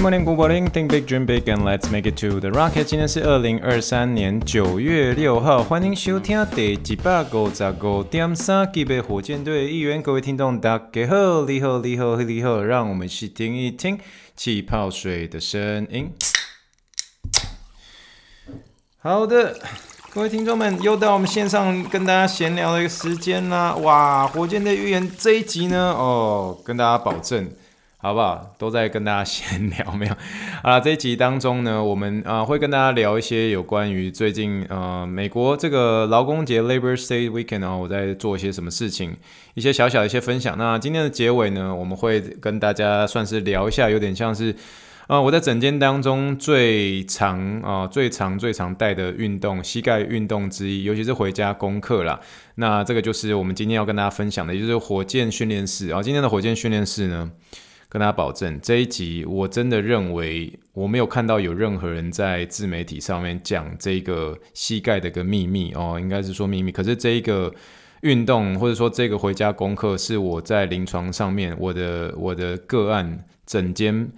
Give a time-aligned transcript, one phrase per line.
[0.00, 0.70] Morning, morning, good morning.
[0.70, 2.84] Think big, dream big, and let's make it to the rocket.
[2.84, 10.02] 今天是二零二三年九月六号，欢迎收听第一百五十五点三集的火箭队预言。
[10.02, 13.98] 各位听众，大家好，你好，你好，你好，让我们一起听一听
[14.34, 16.10] 气泡水的声音。
[19.00, 19.60] 好的，
[20.14, 23.74] 各位听众们，又到我们线上跟大家闲聊的一个时间啦。
[23.76, 27.52] 哇，火箭队预言这一集呢，哦，跟大家保证。
[28.02, 28.54] 好不好？
[28.56, 30.14] 都在跟大家闲聊，没有？
[30.64, 39.14] 啊，这一集当中呢，我们啊会跟大家聊一些有关于最近呃美国这个劳工节 Labor Day Weekend 啊，我在做一些什么事情，
[39.52, 40.56] 一些小小的一些分享。
[40.56, 44.56] 那今天的结尾呢，我们会跟大家算是聊一下，有点像是
[45.06, 52.18] 啊我在整间当中最常啊最常最常带的运动，膝盖运动之一，尤其是回家功课啦。
[52.54, 56.02] 那这个就是我们今天要跟大家分享的，也就是火箭训练室啊。
[56.02, 57.30] 今天的火箭训练室呢，
[57.90, 66.70] 跟大家保证，这一集我真的认为我没有看到有任何人在自媒体上面讲这个膝盖的一个秘密哦，应该是说秘密。
[66.70, 67.52] 可是这一个
[68.02, 74.08] 运动或者说这个回家功课是我在临床上面我的我的个案诊间，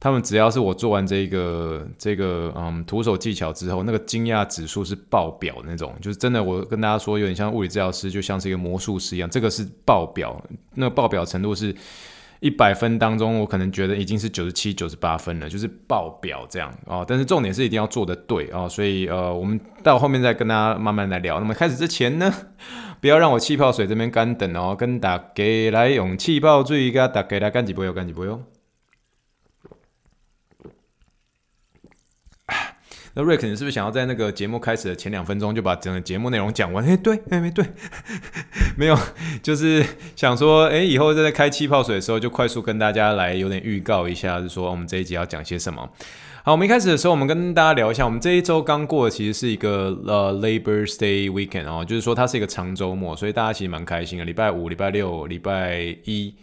[0.00, 11.72] 他们只要是我做完这个这个嗯徒手技巧之后，那个惊讶指数是爆表那种，就是真的我跟大家说有点像物理治疗师，就像是一个魔术师一样，这个是爆表，那个爆表程度是。
[12.40, 17.04] 一百分当中，我可能觉得已经是九十七、九十八分了，就是爆表这样哦。
[17.06, 21.38] 但是重点是一定要做的对哦，所以呃，我们到后面再跟大家慢慢来聊。
[21.38, 22.32] 那么开始之前呢，
[23.00, 28.42] 不要让我气泡水这边干等哦，跟大家来用气泡水，跟大家来干几杯哟，干几杯哟。
[33.14, 36.84] 那瑞克，你是不是想要在那个节目开始的前两分钟就把整个节目内容讲完？
[36.84, 37.64] 哎，对，哎，没对，
[38.78, 38.96] 没有，
[39.42, 39.84] 就是
[40.14, 45.88] 想说，哎，以后在开气泡水的时候，就快速跟大家来有点预告一下，就是说我们这一集要讲些什么。
[46.42, 54.24] 好，我们一开始的时候，我们跟大家聊一下，我们这一周刚过的其实是一个呃 Labor Day Weekend 哦，就是说它是一个长周末，所以大家其实蛮开心的。
[54.24, 56.34] 礼拜五、礼拜六、礼拜一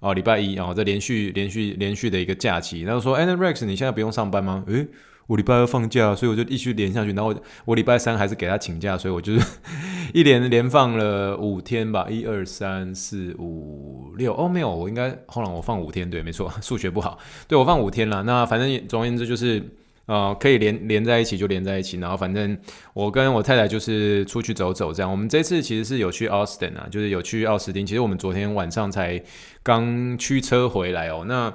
[0.00, 2.82] 哦，礼拜一哦，这连续连续连续的一个假期。
[2.82, 4.62] 然后说，哎，那 Rex，你现在不用上班吗？
[4.66, 4.86] 诶
[5.26, 7.12] 我礼拜二放假，所以我就继续连下去。
[7.12, 9.46] 然后我礼拜三还是给他请假，所以我就是
[10.14, 14.32] 一连连放了五天吧，一二三四五六。
[14.34, 18.22] 哦，没有，我应该后来我放五天，对，没错， 数学不好，对，我放五天了。
[18.22, 19.60] 那反正总而言之就是，
[20.06, 21.98] 呃，可以连连在一起就连在一起。
[21.98, 22.56] 然后反正
[22.94, 25.10] 我跟我太太就是出去走走这样。
[25.10, 27.84] 我们这次其实是有去 Austin 啊，就是有去奥斯汀。
[27.84, 29.20] 其实我们昨天晚上才
[29.64, 31.24] 刚驱车回来哦。
[31.26, 31.52] 那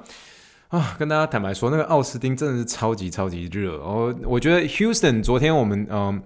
[0.72, 4.14] 啊，跟大家坦白说，那个奥斯汀真的是超级超级热哦。
[4.24, 6.22] 我觉得 Houston 昨天我们嗯。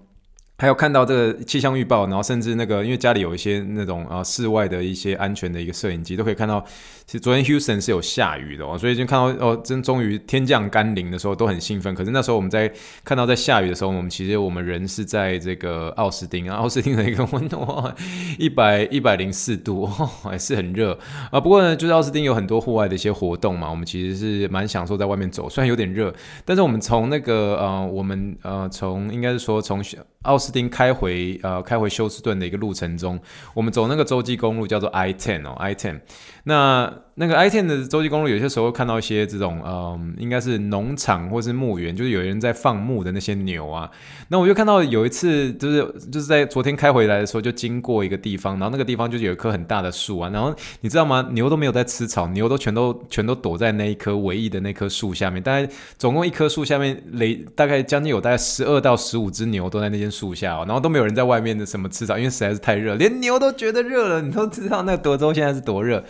[0.57, 6.63] 还有看到这个气象预报，然后甚至那个，因为家里有一些那种啊室外的一些安全的一个摄影机，都可以看到，
[7.05, 11.93] 其实昨天 Houston 是有下雨的哦，所以就看到哦，真终于天降甘霖的时候都很兴奋。
[11.93, 12.71] 可是那时候我们在
[13.03, 17.67] 看到在下雨的时候，我们其实我们人是在这个奥斯汀啊，奥斯汀的一个温度
[18.39, 20.97] 一百一百零四度，还是很热
[21.31, 21.39] 啊。
[21.41, 26.13] 不过呢，就是奥斯汀有很多户外的一些活动嘛，我们其实是蛮享受在外面走，虽然有点热，
[26.45, 29.83] 但是我们从那个呃，我们呃从应该是说从
[30.21, 33.19] 奥斯斯汀开回呃开回休斯顿的一个路程中，
[33.55, 35.99] 我们走那个洲际公路叫做 I ten 哦，I ten。
[36.47, 43.89] 那那个 I-10 的洲际公路，有些时候看到一些这种，嗯，应该是农场或是牧园，就是有人在放牧的那些牛啊。
[44.27, 50.29] 那我就看到有一次，就是就是在昨天开回来的时候，就经过一个地方，然后那个地方就是有一棵很大的树啊。
[50.31, 51.25] 然后你知道吗？
[51.31, 55.41] 牛都没有在吃草，牛都全都全都躲在那一棵唯一的那棵树下面。
[55.41, 55.67] 大概
[55.97, 60.65] 总共一棵树下面，累大概将近有大概十二到十五只牛都在那间树下哦。
[60.67, 64.21] 然后都没有人在外面的什么吃草，因为实在是太热，连牛都觉得热了。
[64.21, 66.03] 你都知道那德州现在是多热。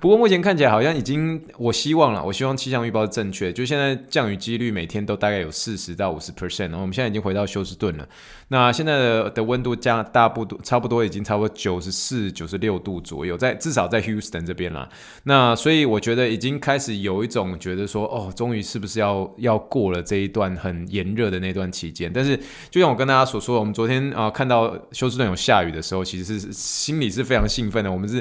[0.00, 8.08] 不过目前看起来好像已经，我希望了，我希望气象预报是正确，就现在降雨几率每天都大概有四十到五十 percent，我们现在已经回到休斯顿了。
[8.52, 14.88] 那现在的的温度降大不多，差不多已经差不多九十四、九十六度左右，在至少在 Houston 这边啦。
[15.22, 22.10] 那所以我觉得已经开始有一种觉得说，哦，终于是不是要要过了这一段很炎热的那段期间？
[22.12, 22.36] 但是
[22.70, 27.92] 就像我跟大家所说，我们昨天啊、看到休斯顿有下雨的时候，其实是心里是非常兴奋的。
[27.92, 28.20] 我们是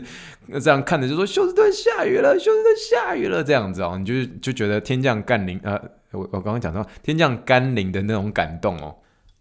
[0.62, 5.74] 这样看着，就说休斯顿下雨了，休斯顿下雨了，这样子哦，你就就觉得天降甘霖，呃，
[6.12, 8.96] 我我刚刚讲到天降甘霖的那种感动哦。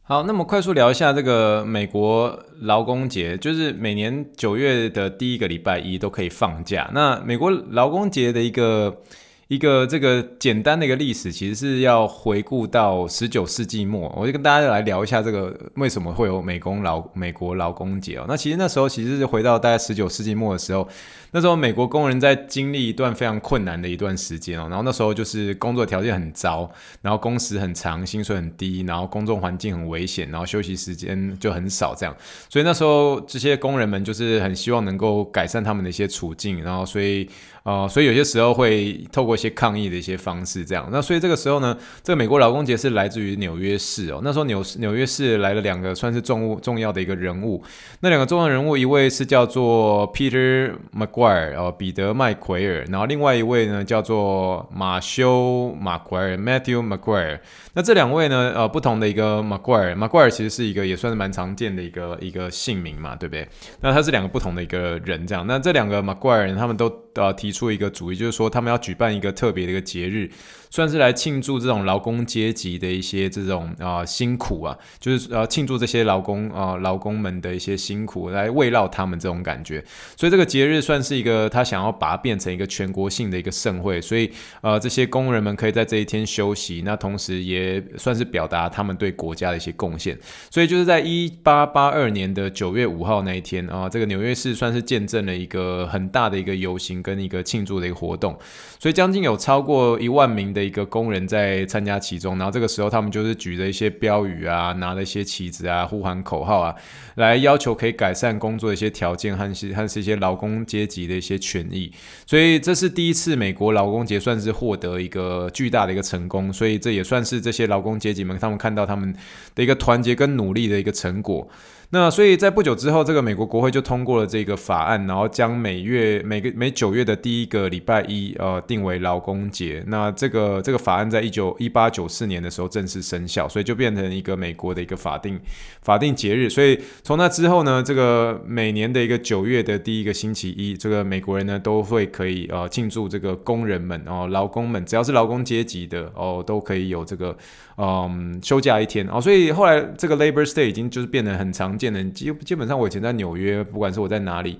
[0.09, 6.91] 好，那么快速聊一下这个美国劳工节，就是每年九月的第一个礼拜一都可以放假。
[6.95, 9.03] 那美国劳工节的一个。
[9.49, 18.27] 一个这个简单的一个历史，其实是要回顾到十九世纪末，我就跟大家来聊一下这个为什么会有美工劳美国劳工节哦。
[18.29, 20.87] 那其实那时候其实是回到大概十九世纪末的时候，
[21.33, 26.71] 那时候美国工人在经历一段非常困难的一段时间哦，然后那时候就是工作条件很糟，
[27.03, 32.17] 然后工时很长，薪水很低，然后工作环境很危险，然后休息时间就很少这样，
[32.49, 37.29] 所以那时候这些工人们就是很希望能够改善他们的一些处境，然后所以。
[37.65, 40.89] 呃，所以有些时候会透过一些抗议的一些方式，这样。
[40.91, 44.23] 那所以这个时候呢，这个美国劳工节是来自于纽约市哦。
[44.25, 47.63] 那时候纽纽约市来了两个算是重物重要的一个人物，
[48.01, 57.41] 那两个重要人物，一位是叫做 Peter Mac 怪尔，呃，彼得麦奎尔，然后另外一位呢叫做马修马奎尔 Matthew m c q u i r e。
[57.75, 63.47] 那这两位呢，呃，不同的一个麦奎尔，麦奎尔其实是一个也算是蛮常见的一个一个姓名嘛，对不对？
[63.83, 65.47] 那他是两个不同的一个人，这样。
[65.47, 67.53] 那这两个麦奎尔他们都呃提。
[67.59, 70.31] 出一个主意，就是说他们要举办一个特别的一个节日，
[70.71, 79.83] 算是来庆祝这种劳工阶级的一些这种啊、辛苦啊，就是呃庆祝这些劳工啊、劳工们的一些辛苦，来慰劳他们这种感觉。
[80.17, 84.31] 所以这个节日算是一个他想要把它变成一个全国性的一个盛会，所以
[84.61, 90.17] 呃这些工人们可以在这一天休息，那同时也算是表达他们对国家的一些贡献。
[90.51, 97.43] 所以就是在一八八二年的九月五号那一天啊、这个纽约市算是见证了一个很大的一个游行跟一个。
[97.49, 98.37] 庆祝的一个活动，
[98.79, 106.75] 所以将近有超过一万名的的一个工人在参加其中，然后这个时候他们就是举着一些标语啊，拿了一些旗子啊，呼喊口号啊，
[107.15, 111.93] 来要求可以改善工作的一些条件和一些和是一些劳工阶级的一些权益。
[112.27, 119.15] 所以这是第一次美国劳工节算是获得一个巨大的一个成功，所以这也算是这些劳工阶级们他们看到他们
[119.55, 121.49] 的一个团结跟努力的一个成果。
[121.91, 129.83] 那所以在不久之后，这个美国国会就通过了这个法案，然后将每月每个每九月的第一个礼拜一，呃，定为劳工节。
[129.87, 135.41] 那这个这个法案在一九一八九四年的时候正式生效，所以就变成一个美国的一个法定
[135.81, 136.51] 法定节日。
[136.51, 147.35] 所以从那之后呢，这个每年的一个九月的第一个星期一，这个美国人呢都会可以呃庆祝这个工人们哦，劳工们只要是劳工阶级的哦，都可以有这个
[147.79, 149.19] 嗯休假一天哦。
[149.19, 151.78] 所以后来这个 Labor Day 已经就是变得很长。
[151.79, 154.59] 见的基基本上，我以前在纽约，不管是我在哪里。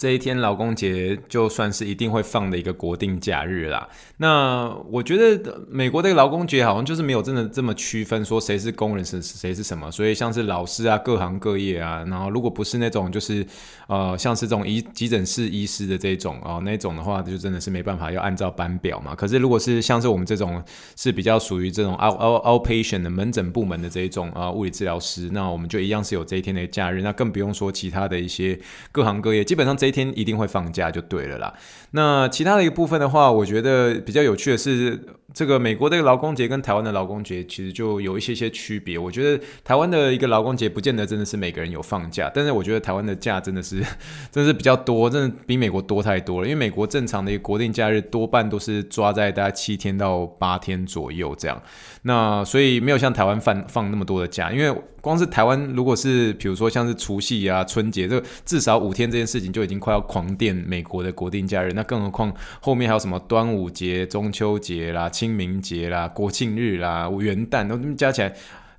[0.00, 3.86] 这一天劳工节就算是一定会放的一个国定假日啦。
[4.16, 9.90] 那我觉得美国的劳工节好像就是没有真的这么区分说谁是工人谁谁是什么。
[9.90, 13.46] 所以像是老师啊，各行各业啊，然后如果不是那种就是
[13.88, 19.14] 呃像是这种医急诊室医师的这种啊、那种的话，就真的是没办法要按照班表嘛。
[19.14, 20.64] 可是如果是像是我们这种
[20.96, 27.02] 是比较属于这种 out out outpatient 的门诊部门的这一种啊、物理治疗师，那我们就一样是有这一天的假日。
[27.02, 28.58] 那更不用说其他的一些
[28.92, 29.89] 各行各业，基本上这。
[29.90, 31.54] 天一定会放假就对了啦。
[31.92, 35.00] 那其他的一个部分的话，我觉得比较有趣的是，
[35.34, 38.96] 这个美国的劳工节跟台湾的劳工节其实就有一些些区别。
[38.96, 43.80] 我觉得台湾的一个劳工节不见得真的是每个人有放假，但是我觉得台湾的假真的是
[44.30, 46.46] 真的是比较多，真的比美国多太多了。
[46.46, 51.60] 因为美国正常的一个国定假日多半都是抓在大概七天到八天左右这样。
[52.02, 61.72] 那所以没有像台湾放放那么多的假，因为光是台湾如果是比如说像是除夕啊、春节，这至少五天这件事情就已经快要狂电美国的国定假日。
[61.80, 62.30] 那更何况
[62.60, 68.30] 后面还有什么端午节、中秋节啦、清明节啦、国庆日啦、元旦，都加起来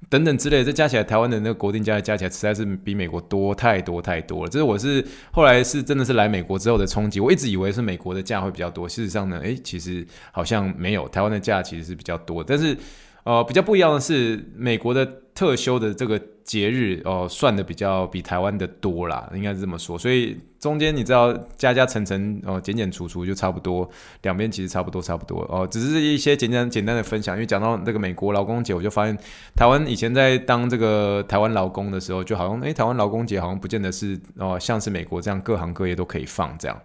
[0.07, 4.49] 等等之类的，这加起来台湾的那个国定假日加起来实在是比美国多太多太多了。
[4.49, 7.19] 这是我是后来是真的是来美国之后的冲击。
[7.19, 12.77] 我一直以为是美国的假会比较多，事实上呢，诶，其实好像没有，台湾的假其实是比较多，但是。
[13.23, 15.05] 呃，比较不一样的是，美国的
[15.35, 19.95] 特休的这个节日哦、算的比较比台湾的多啦，应该是这么说。
[19.95, 23.89] 所以中间你知道加加层层哦，减减除除就差不多，
[24.21, 27.35] 两边其实差不多差不多哦、只是一些简单简单的分享。
[27.35, 29.17] 因为讲到这个美国劳工节，我就发现
[29.55, 36.79] 台湾以前在当这个台湾劳工的时候，就好像诶，台湾劳工节好像不见得是哦、像是美国这样各行各业都可以放这样。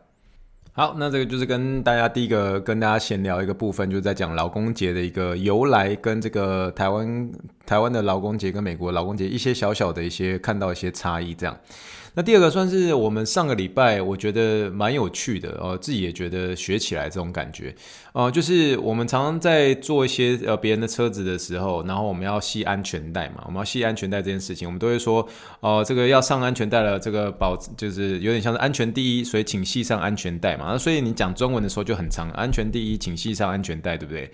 [0.73, 7.31] 好，那这个就是跟大家第一个跟大家闲聊一个部分，就是在讲劳工节的一个由来，跟这个台湾
[7.67, 11.55] 台湾的劳工节跟美国劳工节一些小小的一些看到一些差异这样。
[12.19, 17.75] 那第二个算是我们上个礼拜我觉得蛮有趣的哦，自己也觉得学起来这种感觉、
[18.17, 25.29] 呃，就是我们常常在做一些呃别人的车子的时候，然后我们要系安全带嘛，我们要系安全带这件事情，我们都会说、
[25.61, 30.65] 呃，这个要上安全带了，这个保就是有点像是安全第一，所以请系上安全带嘛。
[30.71, 34.31] 那所以你讲中文的时候就很长，安全第一，请系上安全带，对不对？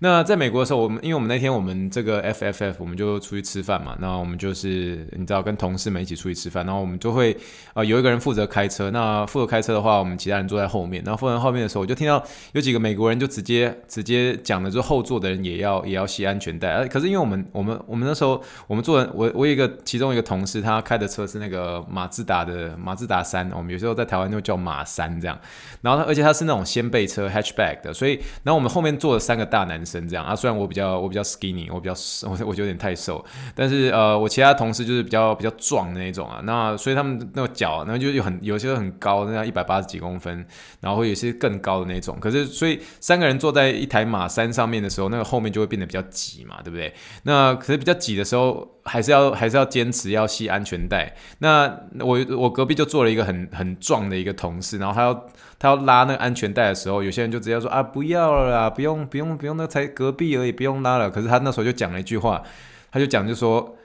[0.00, 3.96] 那在美国的时候，我们因为我们那天我们这个 FFF，我们就出去吃饭嘛。
[4.00, 7.36] 那我们就是你知道跟同事们一起出去吃饭，然后我们就会
[7.74, 8.90] 呃有一个人负责开车。
[8.90, 11.00] 那负责开车的话，我们其他人坐在后面。
[11.06, 12.20] 然后负责后面的时候，我就听到
[12.50, 16.84] 有几个美国人就直接直接讲的，就后座的人也要也要系安全带。
[16.88, 25.38] 可是因为我们我们我们那时候我们坐我我有一个其中一个同事，他开的车是那个马自达的马自达三，我们有时候在台湾就叫马三这样。
[25.82, 30.34] 然后他而且他是那种掀背车 hatchback 的，所以然后我们后面坐了三个大男生这样啊。
[30.34, 31.94] 虽然我比较我比较 skinny，我比较
[32.28, 33.24] 我我觉得有点太瘦，
[33.54, 36.40] 但是呃我其他同事就是比较比较壮的那种啊。
[36.42, 40.44] 那所以他们那个脚，然后就有很有些很高，那样一百八十几公分，
[40.80, 42.18] 然后有些更高的那种。
[42.20, 42.80] 可是所以
[43.12, 46.90] 三个人坐在一台马三上面的时候，那个后面就会变得比较挤嘛，对不对？
[47.24, 51.14] 那可是比较挤的时候，还是要还是要坚持要系安全带。
[51.40, 51.68] 那
[52.00, 55.26] 我我隔壁就坐了一个很很壮的一个同事，然后他要
[55.58, 61.10] 他要拉那个安全带的时候，有些人就直接说啊不要了啦，不用不用不用，那才隔壁而已，不用拉了。
[61.10, 62.42] 可是他那时候就讲了一句话，
[62.90, 63.76] 他就讲就说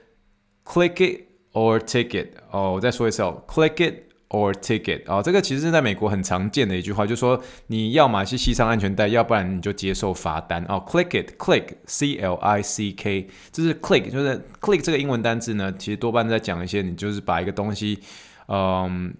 [0.64, 1.20] click it
[1.52, 2.28] or take it。
[2.50, 4.07] 哦，我再说一次哦，click it。
[4.30, 10.84] Or ticket 啊、哦，这个其实是在美国很常见的一句话，就是说你要么去系上安全带，要不然你就接受罚单哦。
[10.86, 17.98] Click it，click，c l i c k，这是 click，就是 click 这个英文单字呢，其实多半在讲一些你就是把一个东西，
[18.48, 19.14] 嗯。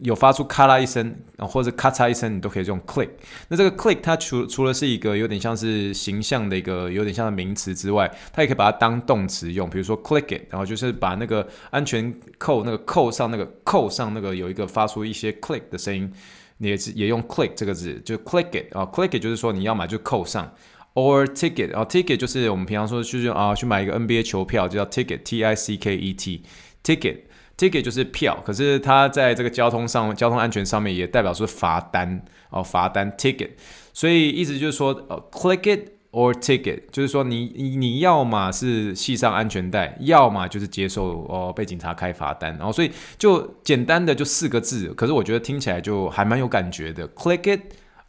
[0.00, 3.08] 有发出咔啦一声，或者咔嚓一声，你都可以用 click。
[3.48, 9.68] 那这个 click 它除除了是一个有点像是形象的一个有点像的名词之外，它也可以把它当动词用。
[9.70, 16.12] 比如说 click it，然后就是把那个安全扣那个扣上那个扣上那个有一个发出一些 click 的声音，
[16.58, 20.52] 你也是也用 click 这个字，就 click it 啊，click it 就是说你要买就扣上
[20.94, 27.18] ，or ticket 啊，ticket 就是我们平常说就是啊去买一个 NBA 球票就叫 ticket，t i c k e t，ticket。
[27.56, 33.50] Ticket 就是票，可是它在这个交通上、交通安全上面也代表是罚单哦，罚单 ticket。
[33.92, 37.46] 所以意思就是说，呃，click it or ticket，就是说你
[37.76, 42.56] 你要么是系上安全带，要么就是接受哦被警察开罚单。
[42.56, 47.60] 然后所以就简单的就四个字，可是我觉得听起来就还蛮有感觉的，click it。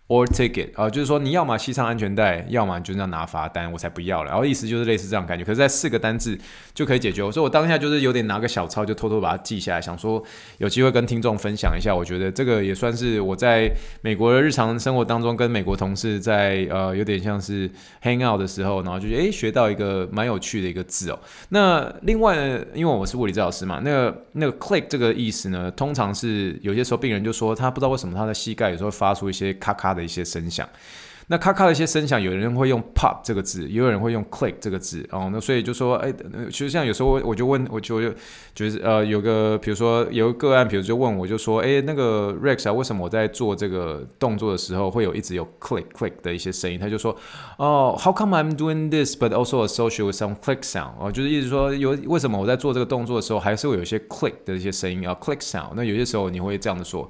[0.07, 4.29] Or ticket 啊、就是说你要么系上安全带，要么就这样拿罚单，我才不要了。
[4.29, 6.37] 然后意思就是类似这样感觉，可是，在四个单字
[6.75, 7.23] 就可以解决。
[7.23, 10.23] 我说我当下就是有点拿个小抄，就偷偷把它记下来，想说
[10.59, 11.95] 有机会跟听众分享一下。
[11.95, 13.67] 我觉得这个也算是我在
[14.01, 17.67] 美国的日常生活当中，跟美国同事在呃有点像是
[18.03, 21.19] hang out 的时候，然后就诶学到一个蛮有趣的一个字哦。
[21.49, 29.94] 那另外呢，因为我是物理治疗师嘛，那个那个 click 这个意思呢，通常是有些时候病人就说他不知道为什么他的膝盖有时候发出一些咔咔。
[29.95, 30.67] 的一些声响，
[31.27, 35.27] 那咔咔的一些声响，有人会用 pop 这个字，也有人会用 click 这个字哦。
[35.33, 36.13] 那所以就说，哎，
[36.51, 38.13] 其实像有时候我就问，我就
[38.53, 46.77] 就是呃，有个比如说有个个案，比如就问我就说，哎，那个 Rex 啊，为什么我在做这个动作的时候会有一直有 click click 的一些声音？
[46.79, 47.17] 他就说，
[47.57, 50.91] 哦，How come I'm doing this but also associate with some click sound？
[50.99, 55.71] 哦，就是意思说有为什么我在做这个动作的时候还是会有一些 click 的一些声音啊，click sound。
[55.75, 57.09] 那有些时候你会这样的说。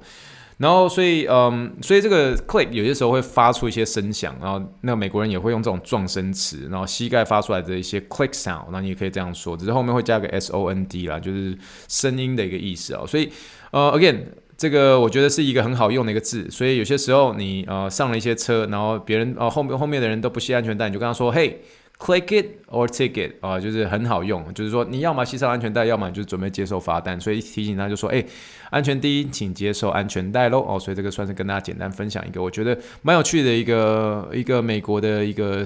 [0.58, 11.56] 然后，所以，嗯，所以这个 click 有些时候会发出一些声响，然后那美国人也会用这种撞声词，然后膝盖发出来的一些 click sound，那你也可以这样说，只是后面会加个 s o n d 啦，就是
[11.88, 13.04] 声音的一个意思啊。
[13.06, 13.30] 所以，
[13.70, 14.20] 呃，again，
[14.56, 16.50] 这个我觉得是一个很好用的一个字。
[16.50, 21.60] 所以有些时候你呃上了一些车，然后别人呃后面后面的人都不系安全带，你就跟他说，嘿。
[21.98, 27.18] Click it or ticket 啊、就是很好用，就是说你要么系上安全带，要么就准备接受罚单。
[27.18, 28.22] 所以提醒他就说，哎，
[28.68, 30.60] 安全第一，请接受安全带喽。
[30.60, 35.64] 哦，所以这个算是跟大家简单分享一个，我觉得蛮有趣的一个一个美国的一个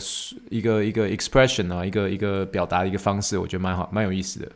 [0.51, 4.47] 一个一个 expression 啊，一个一个表达的一个方式，我觉得蛮好，蛮有意思的。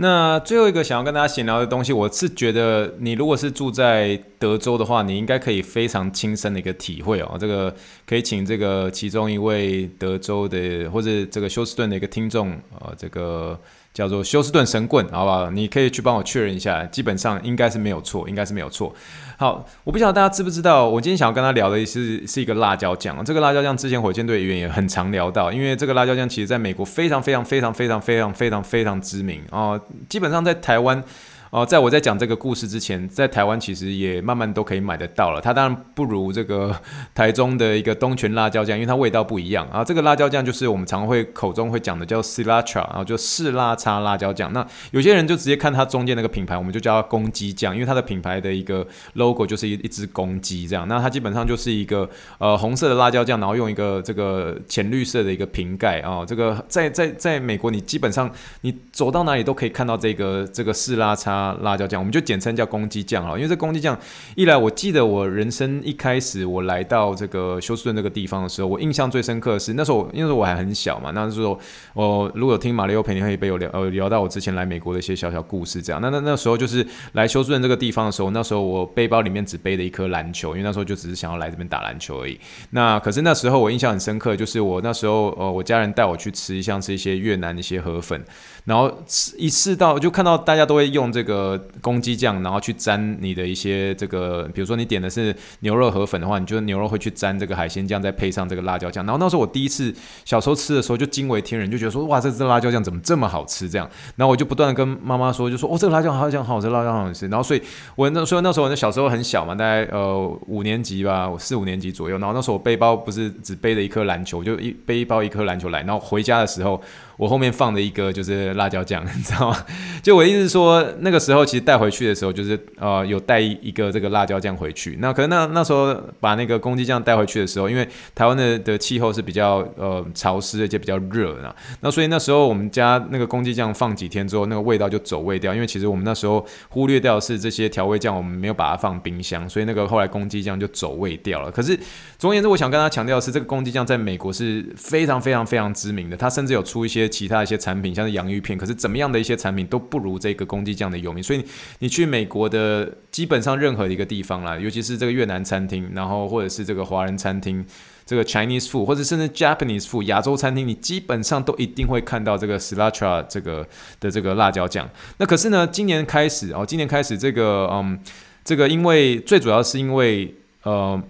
[0.00, 7.36] 那最后一个想要跟大家闲聊的东西，我是觉得你如果是住在德州的话，你应该可以非常亲身的一个体会哦。
[7.38, 7.74] 这个
[8.06, 12.50] 可以请这个其中一位德州的或者这个休斯顿的一个听众，
[12.80, 13.58] 呃，这个。
[13.98, 15.50] 叫做休斯顿神棍，好不好？
[15.50, 18.94] 你可以去帮我确认一下，基本上应该是没有错，应该是没有错。
[19.36, 23.24] 好，我不晓得大家知不知道，我今天想要跟他聊的是是一个辣椒酱。
[23.24, 31.02] 这个辣椒酱之前火箭队员也很常聊到，因为这个辣椒酱其实在美国非常非常非常非常非常非常非常知名啊，基本上在台湾。
[31.50, 35.40] 哦，在我在讲这个故事之前，在台湾其实也慢慢都可以买得到了。
[35.40, 36.78] 它当然不如这个
[37.14, 39.82] 台中的一个东泉辣椒酱，因为它味道不一样啊。
[39.82, 44.52] 这个辣椒酱就是我们常会口中会讲的叫 Sriracha，然后就四辣叉辣椒酱。
[44.52, 50.86] 那有些人就直接看它中间那个品牌，我们就叫它公鸡酱，因为它的品牌的一个 logo 就是一一只公鸡这样。
[50.86, 56.26] 那它基本上就是一个呃红色的辣椒酱，然后用一个这个浅绿色的一个瓶盖啊。
[56.26, 61.37] 这个在在在美国，你基本上你走到哪里都可以看到这个这个四辣叉。
[61.38, 63.36] 啊辣椒酱，我们就简称叫公鸡酱哈。
[63.36, 63.98] 因为这公鸡酱
[64.34, 71.58] 一来，我记得我人生一开始我来到这个休斯顿这个地方的时候，我印象最深刻的是那时候，因为我还很小嘛，那时候
[71.94, 76.00] 我如果听马里欧陪你喝一杯，有聊呃聊到我之前来美国的一些小小故事这样。
[76.02, 82.38] 那那那时候就是来休斯顿这个地方的时候，那时候我背包里面只背了一颗篮球，因为那时候就只是想要来这边打篮球而已。
[82.70, 88.22] 那可是那时候我印象很深刻，就是我那时候呃我家人带我去吃像是一些越南的一些河粉。
[88.64, 88.92] 然后
[89.36, 99.04] 一试到就看到大家都会用这个公鸡酱，然后去沾你的一些这个，比如说你点的是牛肉河粉的话，你就牛肉会去沾这个海鲜酱，再配上这个辣椒酱。
[99.06, 103.88] 然后那时候我第一次小时候吃的时候就惊为天人，就觉得说哇，这这辣椒酱怎么这么好吃这样。
[104.16, 107.26] 然后我就不断的跟妈妈说，就说哦，这个辣椒好像好好吃，辣椒好好吃。
[107.28, 107.62] 然后所以
[107.96, 112.18] 我那所以那时候我小时候很小嘛，大概呃五年级吧，四五年级左右。
[112.18, 115.82] 然后那时候我背包不是只背了一颗篮球，就一背一包一颗篮球来。
[115.82, 116.80] 然后回家的时候。
[117.18, 119.66] 我后面放的一个就是辣椒酱， 你知道吗？
[120.02, 124.96] 就我的意思是说，那个时候其实带回去的时候，就是呃有带一个这个辣椒酱回去。
[125.00, 135.52] 那可能那那时候把那个公鸡酱带回去的时候，因为台湾的的气候是比较呃潮湿而且比较热的，那所以那时候我们家那个公鸡酱放几天之后，那个味道就走味掉。
[135.52, 141.50] 因为其实我们那时候忽略掉是这些调味酱，我们没有把它放冰箱，所以那个后来公鸡酱就走味掉了。
[141.50, 141.76] 可是
[142.16, 147.07] 总而言之，我想跟他强调的是，这个公鸡酱在美国是非常非常非常知名的，它甚至有出一些。
[147.08, 151.22] 其他一些产品，像是洋芋片，可是怎么样的一些产品都不如这个公鸡酱的有名。
[151.22, 151.42] 所以
[151.78, 157.64] 你去美国的基本上任何一个地方啦，尤其是这个越南餐厅，然后或者是这个华人餐厅，
[158.04, 163.66] 这个 Chinese food，或者甚至 Japanese food 亚洲餐厅，你基本上都一定会看到这个 Sriracha 这个
[164.00, 164.88] 的这个辣椒酱。
[165.16, 167.98] 那可是呢，今年开始哦，今年开始这个嗯，
[168.44, 171.02] 这个因为最主要是因为呃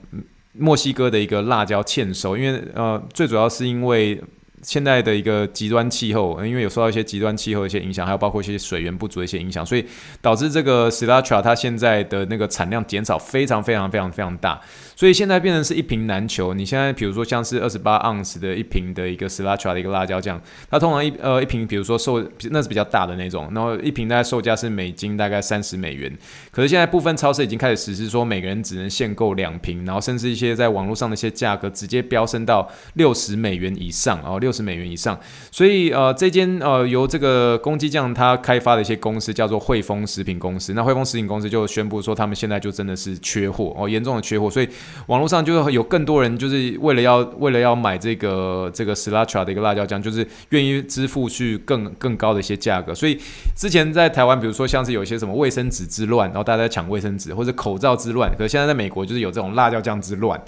[0.53, 4.23] 墨西哥的一个辣椒欠收，因为呃最主要是因为。
[4.63, 9.85] 现在的一个极端气候，因为有受到一些极端气候的一些影响，还有包括一些水源不足的一些影响，所以
[10.21, 14.61] 导致这个 Sriracha 它现在的那个产量减少非常非常非常非常大。
[14.97, 16.53] 所以现在变成是一瓶难求。
[16.55, 26.13] 你现在比如说像是二十八盎司的一瓶的一个 Sriracha 的一个辣椒酱，它通常一呃一瓶，比如说售那是比较大的那种，然后一瓶大概售价是美金大概三十美元。
[26.51, 35.19] 可是现在部分超市已经开始实施说，每个人只能限购两瓶，然后甚至一些在网络上的一些价格直接飙升到六十美元以上哦，六六十美元以上。
[35.51, 44.69] 所以呃这间呃由这个公鸡酱他开发的一些公司叫做汇丰食品公司，那汇丰食品公司就宣布说他们现在就真的是缺货哦，严重的缺货，所以。
[45.09, 52.95] 网络上就有更多人，就是为了要为了要买这个这个 Sriracha 的一个辣椒酱，就是愿意支付去更更高的一些价格。
[52.95, 53.19] 所以
[53.57, 60.41] 之前在台湾，比如说像是有一些什么卫生纸之乱，然后大家在抢卫生纸或者口罩之乱，可是现在在美国就是有这种辣椒酱之乱。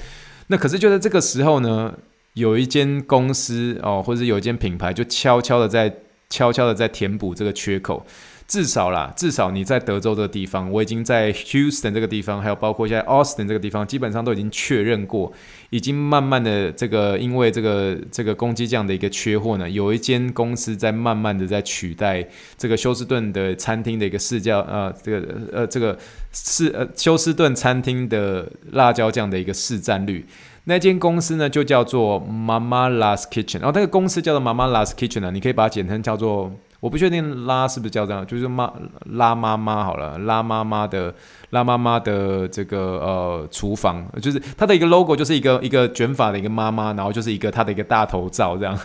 [0.49, 1.93] 那可是就在这个时候呢，
[2.35, 5.95] 有一间公司哦，或者有一间品牌就悄悄的在
[6.29, 8.07] 悄悄的在填补这个缺口。
[8.47, 15.33] 至少啦，至少你在德州这个地方，我已经在 Houston 这个地方，还有包括现在 Austin 这个地方，基本上都已经确认过，
[15.71, 22.27] 已经慢慢的这个因为这个这个公鸡酱的一个缺货呢，有一间公司在慢慢的在取代
[22.59, 25.97] 这个休斯顿的餐厅的一个市价，呃，这个呃这个
[26.33, 30.27] 是呃休斯顿餐厅的辣椒酱的一个市占率，
[30.65, 36.51] 那间公司呢就叫做 Mama Las Kitchen，然后那个公司叫做 Mama Las Kitchen 呢，你可以把它简称叫做。
[36.81, 38.73] 我不确定拉是不是叫这样，就是妈
[39.05, 41.15] 拉妈妈好了，拉妈妈的
[41.51, 48.79] 拉妈妈的这个呃厨房，就是它的一个 logo，就是一个一个卷发的一个妈妈，然后就是一个它的一个大头照这样，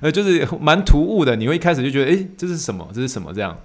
[0.00, 2.88] 呃，就是蛮突兀的，你会一开始就觉得，诶，这是什么？
[2.94, 3.58] 这是什么这样？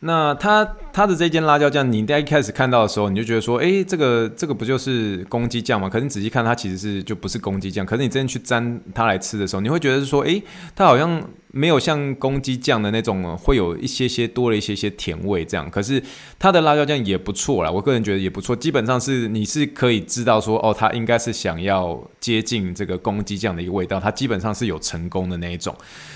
[0.00, 5.88] 那它它的这间辣椒酱，你在一开始看到的时候，你就觉得说，诶，这个这个不就是公鸡酱吗？
[5.88, 7.84] 可是你仔细看，它其实是就不是公鸡酱。
[7.84, 10.42] 可是你真的去沾它来吃的时候，你会觉得是说，诶，
[10.74, 11.22] 它好像。
[11.50, 15.68] 没有像公鸡酱的那种，会有一些些多了一些些甜味这样。
[15.70, 16.02] 可是
[16.38, 18.54] 它的辣椒酱也不错啦，我个人觉得也不错。
[18.54, 23.98] 基本上是你是可以知道说，哦，它应该是想要接近这个公鸡酱的一个味道。
[23.98, 25.74] 它基本上是有成功的那一种。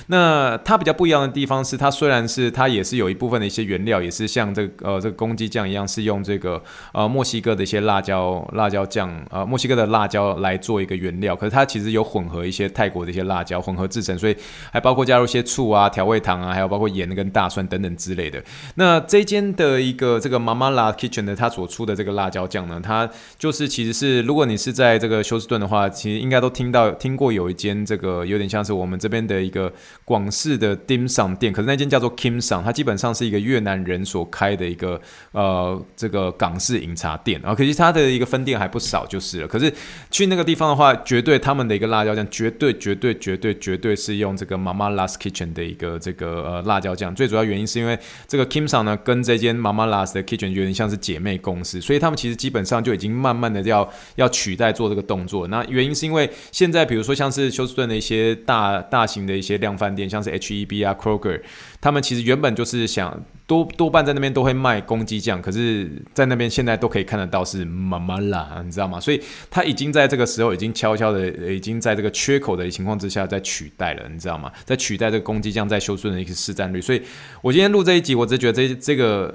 [0.09, 11.35] 那它比较不一样的地方是，它虽然是它也是有一部分的一些原料，也是像这个呃这个公鸡酱一样，是用这个呃墨西哥的一些辣椒辣椒酱呃墨西哥的辣椒来做一个原料。
[11.35, 14.37] 可是它其实有混合一些泰国的一些辣椒混合制成，所以
[14.71, 15.22] 还包括加入。
[15.25, 18.43] 一些醋啊、调味糖啊，还有包括盐跟大蒜等等之类的。
[18.77, 23.09] 那这间的一个这个 Mama Las Kitchen 的它所出的这个辣椒酱呢，它
[23.39, 29.73] 就是其实是如果你是在这个休斯顿的话，其实应该都听到听过有一间这个有点像是我们这边的一个
[30.05, 35.01] 广式的 dim sum 店，可是那间叫做 Kim Sum，它基本上是一个越南人所开的一个
[35.33, 37.55] 呃这个港式饮茶店啊。
[37.55, 39.49] 可惜它的一个分店还不少就是了。
[39.49, 39.73] 可是
[40.11, 47.15] 去那个地方的话，绝对他们的一个辣椒酱绝对绝对绝对绝对是用这个 Mama Las Kitchen 的一个这个呃辣椒酱。
[47.15, 55.47] 最主要原因是因为这个 Kim Sang 呢跟这间 Mama Last 的 Kitchen 有点像是姐妹公司，所以他们其实基本上就已经慢慢的要要取代做这个动作。
[55.49, 61.41] 那原因是因为现在比如说像是休斯顿的一些大大型的一些量饭店，像是 H-E-B 啊 Kroger，
[61.83, 63.23] 他们其实原本就是想。
[63.45, 68.99] 多多半在那边都会卖公鸡酱，可是，在那边现在都可以看得到是妈妈辣，你知道吗？
[68.99, 74.51] 所以他已经在这个时候已经悄悄的，已经在这个缺口的情况之下在取代了，你知道吗？
[74.65, 76.81] 在取代这个公鸡酱在休斯顿的一个市占率。
[76.81, 77.03] 所以
[77.43, 79.35] 我今天录这一集，我只觉得这这个。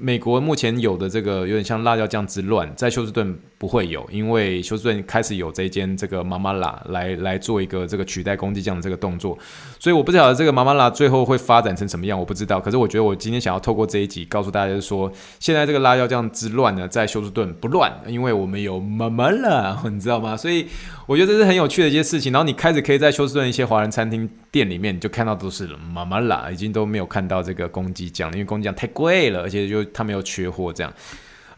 [0.00, 9.36] 美国目前有的这个有点像辣椒酱之乱，在休斯顿不会有，因为休斯顿开始有这一间这个妈妈辣来来做一个这个取代公鸡酱的这个动作，
[9.78, 12.60] 所以我不晓得这个妈妈辣最后会发展成什么样，我不知道。
[12.60, 20.36] 可是我觉得我今天想要透过这一集告诉大家，就是说现在这个辣椒酱之乱呢，在休斯顿不乱，因为我们有妈妈辣， 你知道吗？
[20.36, 20.66] 所以
[21.06, 22.32] 我觉得这是很有趣的一件事情。
[22.32, 29.84] 然后你开始可以在休斯顿一些华人餐厅店里面，你就看到都是妈妈辣，已经都没有看到这个公鸡酱，因为公鸡酱太贵了，而且就。
[29.94, 30.92] 他们又缺货，这样，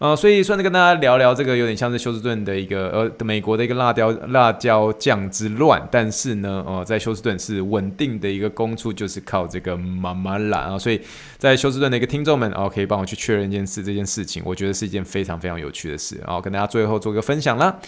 [0.01, 5.87] 呃，所以算是跟大家聊聊这个，有点像是休斯顿的一个呃，美国的一个辣椒辣椒酱之乱。
[5.91, 10.79] 但是呢，呃，在休斯顿是稳定的一个工处，就是靠这个妈妈辣啊。
[10.79, 10.99] 所以
[11.37, 17.79] 在休斯顿的一个听众们，哦、呃，可以帮我去确认一件事，这件事情，我觉得是一件非常非常有趣的事，然、后跟大家最后做一个分享啦。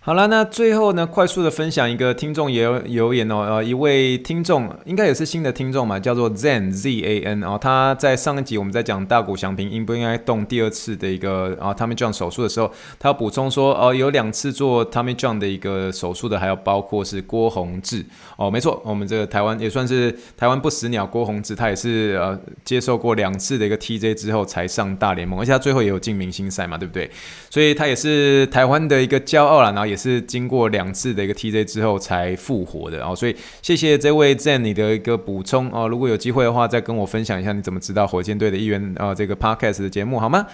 [0.00, 18.02] 好了，那最后呢，快速的分享一个听众也有留言哦，呃，一位听众应该也是新的听众嘛，叫做 Zen Z A N 哦，他在上一集我们在讲大谷翔平应不应该动第二次的一个啊 Tommy John 手术的时候，他补充说哦，有两次做 Tommy John 的一个手术的，还有包括是郭宏志
[18.36, 27.10] 哦，没错，我们这个台湾也算是台湾不死鸟郭宏志，他也是呃接受过两次的一个 TJ 之后才上大联盟，而且他最后也有进明星赛嘛，对不对？
[27.50, 29.98] 所以他也是台湾的一个骄傲啦，然后也。
[29.98, 35.88] 是经过两次的一个 TJ 之后才复活的哦，所以谢谢这位 Zen 你的一个补充哦。
[35.88, 40.46] 如果有机会的话，再跟我分享一下你怎么知道火箭队的一员啊、这个 Podcast 的节目好吗？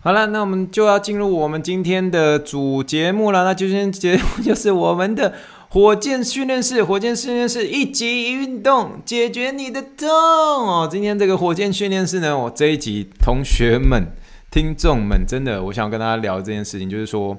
[0.00, 3.44] 好了，那我们就要进入我们今天的主节目了。
[3.44, 5.34] 那今天节目就是我们的
[5.68, 10.88] 火箭训练室，火箭训练室一集一运动解决你的痛哦。
[10.90, 14.06] 今天这个火箭训练室呢，我这一集同学们、
[14.50, 17.36] 听众们，真的，我想跟大家聊这件事情，就是说。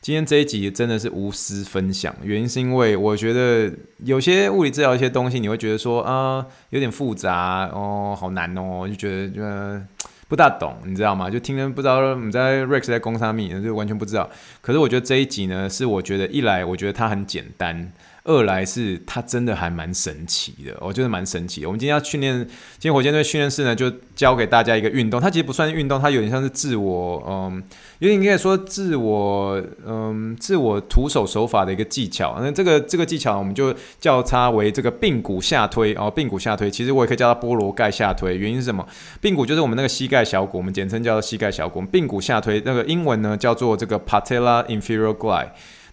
[0.00, 9.84] 今天这一集真的是无私分享，原因是因为我觉得有些物理治疗一些东西，你会觉得说啊有点复杂哦，好难哦，就觉得就
[10.26, 11.28] 不大懂，你知道吗？
[11.28, 14.30] 就听人不知道你在 Rex 在攻啥米，就完全不知道。
[14.62, 17.92] 可是我觉得这一集呢，是我觉得一来我觉得它很简单。
[18.24, 21.64] 二来是它真的还蛮神奇的，我觉得蛮神奇。
[21.64, 22.36] 我们今天要训练，
[22.78, 25.20] 今天火箭队训练室呢，就教给大家一个运动。
[25.20, 27.62] 它其实不算运动，它有点像是自我，嗯，
[27.98, 32.36] 有点可以说自我，嗯，自我徒手手法的一个技巧。
[32.40, 36.70] 那这个这个技巧，我们就叫它为这个髌骨下推哦，髌骨下推。
[36.70, 38.36] 其实我也可以叫它菠萝盖下推。
[38.36, 38.86] 原因是什么？
[39.22, 41.82] 髌骨就是我们那个膝盖小骨，我们简称叫做膝盖小骨。
[41.84, 45.48] 髌骨下推那个英文呢叫做这个 patella inferior glide。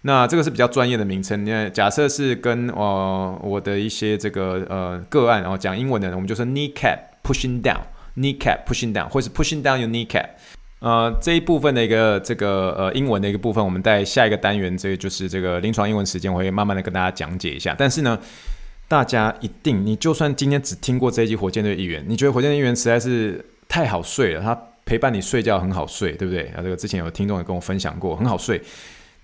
[0.08, 1.44] 那这个是比较专业的名称。
[1.44, 10.28] 那假设是跟呃我的一些这个呃个案，然后讲英文的人，我们就说 kneecap pushing down，kneecap pushing down，或是 pushing down your kneecap。
[10.78, 17.74] 呃，这一部分的一个这个呃英文的一个部分，我们在下一个单元，这个就是这个临床英文时间，我会慢慢的跟大家讲解一下。
[17.76, 18.18] 但是呢，
[18.88, 26.44] 大家一定，你就算今天只听过这一集火箭队议员，你觉得火箭队议员实在是太好睡了，他陪伴你睡觉很好睡，对不对？
[26.56, 28.58] 啊，这个之前有听众也跟我分享过，很好睡。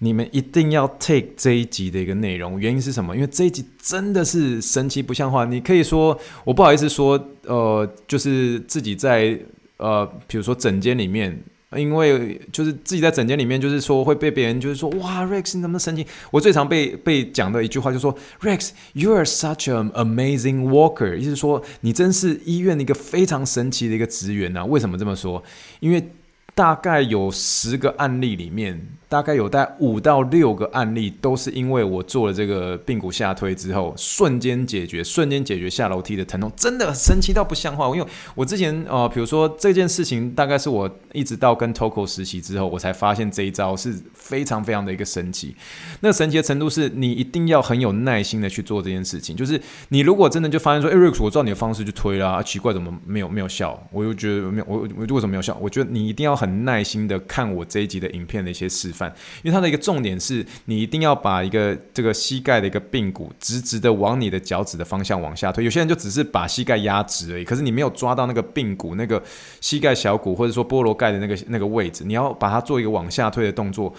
[0.01, 3.15] 你们一定要 take 这一集的一个内容，原因是什么？
[3.15, 5.45] 因为这一集真的是神奇不像话。
[5.45, 9.39] 你可以说，我不好意思说，呃，就是自己在
[9.79, 11.41] 呃，比如说诊间里面，
[11.75, 16.05] 因为就是自己在诊间里面，就是说会被别人就是说，哇，Rex 你怎么神奇？
[16.31, 24.65] 我最常被被讲的一句话就是说，Rex，you are such an amazing worker，意思说你真是医院的一个非常神奇的一个职员啊。
[24.65, 25.43] 为什么这么说？
[25.81, 26.11] 因为
[26.55, 28.87] 大概有十个案例里面。
[29.15, 37.87] 大概有大概五到六个案例，都是因为我做了这个髌骨下推之后，瞬间解决，瞬间解决下楼梯的疼痛，真的神奇到不像话。
[37.95, 45.55] 因为我之前呃，比如说这件事情，大概是我一直到跟 Toco 实习之后，我才发现这一招是非常非常的一个神奇。
[46.01, 49.37] 那神奇的程度是你一定要很有耐心的去做这件事情。
[49.37, 53.81] 就是你如果真的就发现说，Eric，我照你的方式去推啦，奇怪怎么没有没有效？
[53.93, 55.57] 我又觉得没有，我我为什么没有效？
[55.61, 59.04] 我觉得你一定要很耐心的看我这一集的影片的一些示范。
[59.43, 65.65] 因为它的一个重点是你一定要把一个这个膝盖的一个髌骨直直的往你的脚趾的方向往下推。
[65.65, 69.23] 有些人就只是把膝盖压直而已，可是你没有抓到那个髌骨那个
[69.61, 73.95] 膝盖小骨或者说菠萝盖的那个那个位置，你要把它做一个往下推的动作。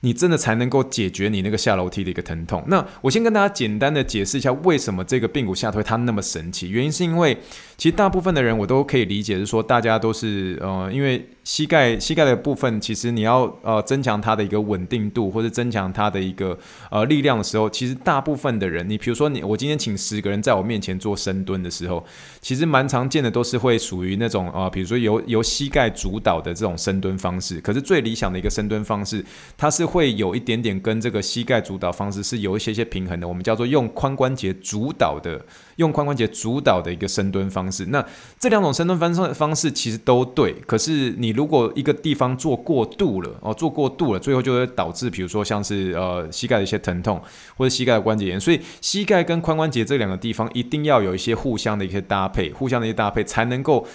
[0.00, 2.62] 你真的才能够解决你那个下楼梯的一个疼痛。
[2.68, 6.68] 那我先跟大家简单的解释一下，为什么这个髌骨下推它那么神奇？
[6.68, 7.36] 原因是因为
[7.76, 16.58] 其实大部分的人我都可以理解，是说大家都是呃，因为膝盖膝盖的部分，其实你要呃增强它的一个稳定度，或者增强它的一个
[16.90, 22.02] 呃力量的时候，其实大部分的人，你比如说你我今天请十个人在我面前做深蹲的时候，
[22.40, 27.60] 其实蛮常见的都是会属于那种啊、呃，比如说由由膝盖主导的这种深蹲方式。
[27.60, 29.22] 可是最理想的一个深蹲方式，
[29.56, 35.44] 它是会有一点点跟这个膝盖主导方式是有一些些平衡的，我们叫做用髋关节主导的，
[35.76, 37.86] 用髋关节主导的一个深蹲方式。
[37.86, 38.04] 那
[38.38, 47.20] 这两种深蹲方式方式其实都对，可是你如果一个地方做过度了哦，做过度了，最后就会导致比如说像是呃膝盖的一些疼痛
[47.56, 48.40] 或者膝盖的关节炎。
[48.40, 53.86] 所以膝盖跟髋关节这两个地方一定要有一些互相的一些搭配，互相的一些搭配才能够。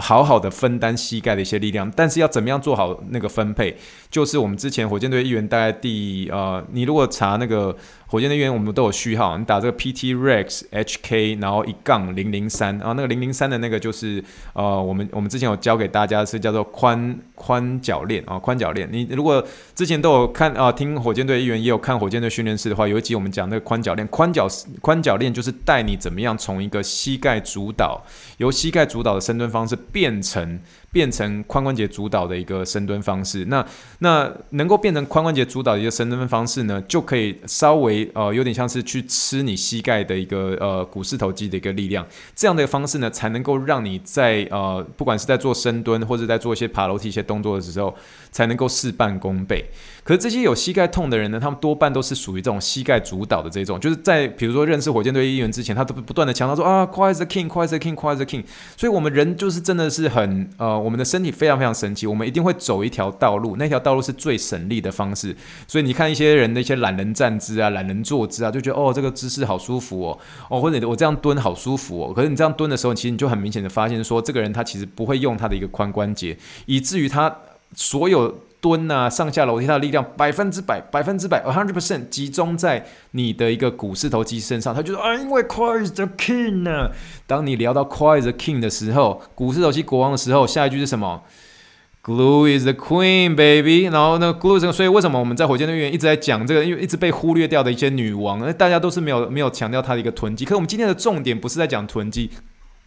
[0.00, 3.76] 好好的分担膝盖的一些力量，但是要怎么样做好那个分配？
[4.08, 7.76] 就是我们之前火箭队议员大概第呃，你如果查那个。
[8.10, 18.88] 火箭队员，我们都有序号，你打这个 PT Rex HK，然后一杠零零三，然后那个零零三的那个就是呃，我们我们之前有教给大家是叫做宽宽脚链啊，宽脚链。
[18.90, 24.48] 你如果之前都有看啊、听火箭队议员也有看火箭队训练室的话，有一集我们讲那个宽脚链，宽脚
[24.80, 28.02] 宽脚链就是带你怎么样从一个膝盖主导，
[28.38, 30.58] 由膝盖主导的深蹲方式变成。
[30.90, 33.64] 变成髋关节主导的一个深蹲方式，那
[33.98, 47.94] 那能够变成髋关节主导的一个深蹲方式呢，就可以稍微呃有点像是去吃你膝盖的一个呃股四头肌的一个力量，这样的方式呢，才能够让你在呃不管是在做深蹲或者在做一些爬楼梯一些动作的时候，
[48.30, 49.64] 才能够事半功倍。
[50.02, 58.44] 可是这些有膝盖痛的人呢，他们多半都是属于这种膝盖主导的这种，就是在比如说认识火箭队议员之前，他都不断的强调说啊，Core is the king，Core is the king，Core is the king。
[58.74, 65.36] 所以我们人就是真的是很呃，我们的身体非常非常神奇，我们一定会走一条道路，那条道路是最省力的方式。
[65.66, 72.12] 所以你看一些人的一些懒人站姿啊、懒人坐姿啊，就觉得哦，这个姿势好舒服哦，哦，或者我这样蹲好舒服哦。
[72.14, 76.36] 可是你这样蹲的时候，其实你就很明显的发现说，这个人他其实不会用他的一个髋关节，
[76.66, 77.34] 以至于他
[77.74, 78.38] 所有。
[78.60, 84.74] 蹲啊，上下楼梯，它的力量百分之百、百分之百，a hundred percent 集中在你的一个股四头肌身上。
[84.74, 86.90] 他就说啊，因为 Core is the king 呢、啊。
[87.26, 91.22] 当你聊到 Core is the king 的时候，股四头肌国王的时候，下一句是什么
[92.02, 93.84] ？Glue is the queen, baby。
[93.84, 96.64] 然后呢，glue 这个，所以为什么我们在火箭队员一直在讲这个？
[96.64, 100.44] 因为一直被忽略掉的一些女王，那大家都是没有没有强调她的一个臀肌。
[100.44, 102.30] 可是我们今天的重点不是在讲臀肌。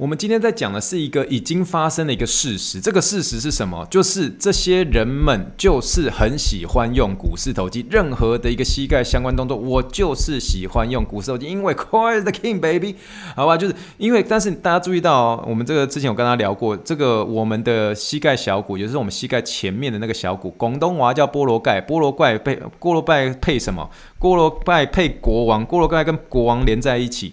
[0.02, 3.86] 我们今天在讲的是一个已经发生的一个事实，这个事实是什么？
[3.88, 12.96] 就是这些人们就是很喜欢用股四头肌，任何的一个膝盖相关动作，我就是喜欢用股四头肌，因为 Core is the king baby，
[13.36, 13.56] 好吧？
[13.56, 23.88] 就是因为，但是大家注意到，我们这个之前有跟他聊过，这个我们的膝盖小骨，也就是我们膝盖前面的那个小骨，广东话叫菠萝盖，菠萝盖配菠萝盖配什么？
[24.20, 27.32] 菠萝盖配国王，菠萝盖跟国王连在一起。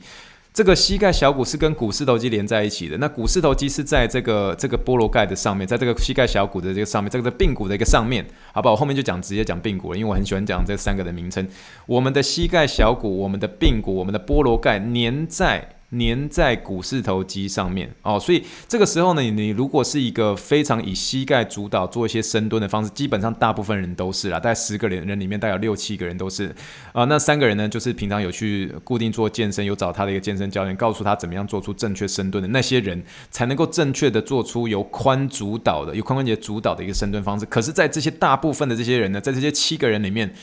[0.53, 11.47] 这个膝盖小骨是跟股四头肌连在一起的，那股四头肌是在这个这个菠萝盖的上面，在这个膝盖小骨的这个上面，这个髌骨的一个上面，好吧，我后面就讲直接讲髌骨了，因为我很喜欢讲这三个的名称。
[11.87, 15.78] 我们的膝盖小骨、我们的髌骨、我们的菠萝盖粘在。
[15.91, 26.55] 粘在股四头肌上面哦，所以这个时候呢，你，如果是一个非常以膝盖主导做一些深蹲的方式，基本上大部分人都是啦，大概十个人人里面，大概有六七个人都是
[26.93, 27.05] 啊。
[27.05, 37.47] 那三个人呢，就是平常有去固定做健身，有找他的一个健身教练，告诉他怎么样做出正确深蹲的那些人，才能够正确的做出由髋主导的、由髋关节主导的一个深蹲方式。
[37.47, 40.35] 可是，在这些大部分的这些人呢，在这些七个人里面。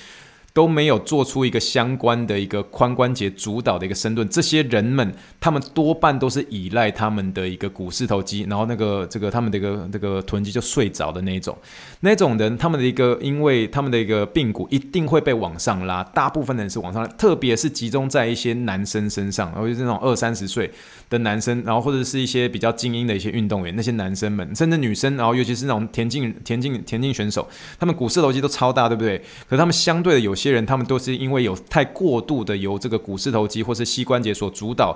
[0.55, 11.57] 都没有做出一个相关的一个髋关节主导的一个深蹲，这些人们他们多半都是依赖他们的一个股四头肌，然后那个这个他们的一个这个臀肌就睡着的那种，
[11.99, 20.71] 那种人他们的一个因为他们的一个髌骨一定会被往上拉，大部分人是往上拉，特别是集中在一些男生身上，然后就是那种二三十岁
[21.09, 27.45] 的男生，然后或者是一些比较精英的一些运动员，那些男生们甚至女生，然后尤其是那种田径田径田径选手，
[27.77, 29.17] 他们股四头肌都超大，对不对？
[29.49, 30.45] 可是他们相对的有些。
[30.45, 34.95] 些人他们都是因为有太过度的由这个股四头肌或是膝关节所主导。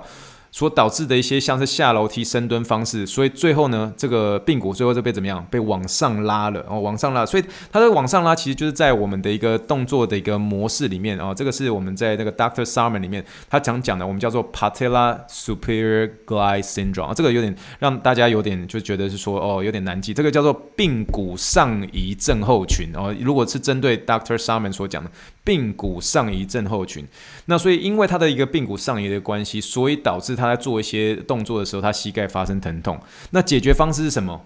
[0.52, 5.46] 所导致的一些像是下楼梯深蹲方式，所以最后呢，这个髌骨最后就被怎么样？
[5.50, 7.24] 被往上拉了哦，往上拉。
[7.24, 23.14] 所以它的往上拉其实就是在我们的一个动作的一个模式里面哦，这个是我们在那个 Doctor Sarman 里面他讲讲的，我们叫做 Patella Superior Glide Syndrome，这个有点让大家有点就觉得是说哦有点难记，这个叫做髌骨上移症候群哦。
[23.20, 25.10] 如果是针对 Doctor Sarman 所讲的
[25.44, 27.06] 髌骨上移症候群，
[27.46, 32.98] 那所以因为他的一个髌骨上移的关系，所以导致他在做一些动作的时候，他膝盖发生疼痛。
[33.30, 34.40] 那解决方式是什么？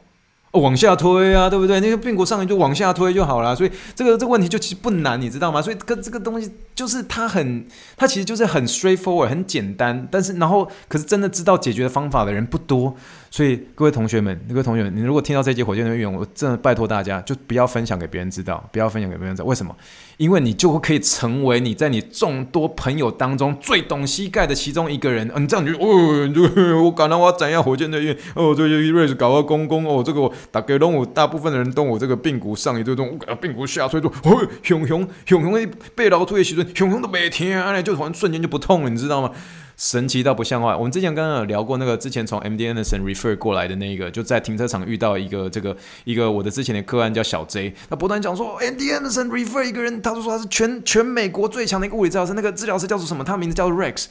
[0.53, 1.81] 往下推啊，对不对？
[1.81, 3.57] 那个髌骨上移就往下推就好了。
[3.57, 5.61] 所以这个这个问题就其实不难，你知道吗？
[5.61, 10.07] 所以跟这个东西就是它很，它其实就是很 straightforward，很简单。
[10.13, 12.95] 但是然后可是真的知道解决的方法的人不多。
[13.35, 19.47] 所以各位同学们，各位同学们，你如果听到这节火箭的预言，我真的拜托大家就不要分享给别人知道，不要分享给别人知道。
[19.47, 19.75] 为什么？
[20.19, 25.29] 因为你就会可以成为你在你众多朋友当中最懂膝盖的其中一个人。
[25.35, 39.33] 嗯，这样你就哦就，我感到我要怎样火箭的预言哦，这些瑞士搞个公公哦，这个我大概都我大部分的人都我这个髌骨上移这种，髌骨下推都，哦，熊熊熊熊的背劳推的时，熊熊都没听啊，就突然瞬间就不痛了，你知道吗？
[39.77, 40.77] 神奇到不像话！
[40.77, 53.25] 我们之前刚刚有聊过那个之前从 MD Anderson refer 过来的那个，就在停车场遇到一个这个一个我的之前的个案叫小 J，他不断讲说 MD Anderson refer 一个人，他就说他是全全美国最强的一个物理治疗师，那个治疗师叫做什么？
[53.25, 54.07] 他名字叫做 Rex。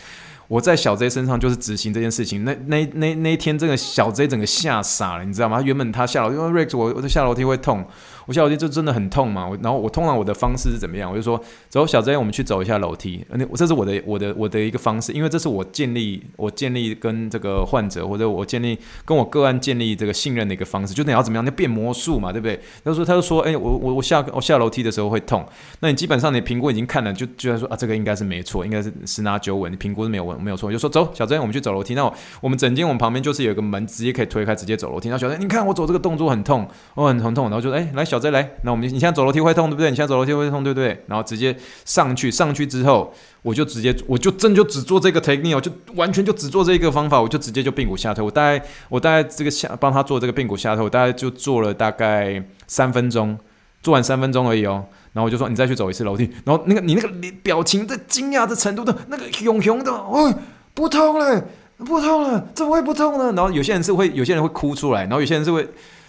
[0.53, 5.59] 我在小 J 身上就是执行这件事情，那那那那一天这个小 J 整个吓傻了，你知道吗？
[5.59, 7.83] 原本他下楼，因为 Rex 我我下楼梯会痛。
[8.25, 11.11] 我下楼梯就真的很痛嘛，我然后我通常我的方式是怎么样？
[11.11, 11.37] 我就说
[11.67, 13.25] 走，小 J，我们去走一下楼梯。
[13.29, 20.93] 那这是我的我的我的一个方式，因为这是我建立我建立跟这个患者或者我建立跟我个案建立这个信任的一个方式。
[20.93, 21.43] 就你要怎么样？
[21.43, 22.57] 你要变魔术嘛，对不对？
[22.85, 25.45] 他说他就说，哎，我我我下我下楼梯的时候会痛。
[25.81, 29.69] 那你基本上你评估已经看了，就就在说啊，这个应该是没错，应该是十拿九稳。
[29.69, 31.95] 你评估是没有问没有错，就说走，小 J，我们去走楼梯。
[31.95, 35.09] 那我们整间我们旁边就是有一个门，直接可以推开，直接走楼梯。
[35.09, 37.45] 那小 J，你看我走这个动作很痛，我很疼痛。
[37.45, 38.83] 然后就哎，来小 J 来，那我们。
[38.83, 39.89] 你现在走楼梯会痛，对不对？
[39.89, 41.03] 你现在走楼梯会痛，对不对？
[41.07, 48.23] 然后直接上去，上去之后，我就直接，我就真就只做这个 technique，我就完全就只做这一个方法，我就直接就髌骨下推。
[48.23, 53.37] 我大概，我大概这个下帮他做这个髌骨下推，我大概就做了大概三分钟，
[53.81, 54.85] 做完三分钟而已哦。
[55.13, 56.29] 然后我就说，你再去走一次楼梯。
[56.43, 57.07] 然后那个你那个
[57.41, 60.33] 表情的惊讶的程度的，那个熊熊的，哦，
[60.73, 61.45] 不痛了，
[61.77, 63.31] 不痛了，怎么会不痛呢？
[63.33, 65.67] 然后有些人是会，有些人会哭出来，然后有些人是会，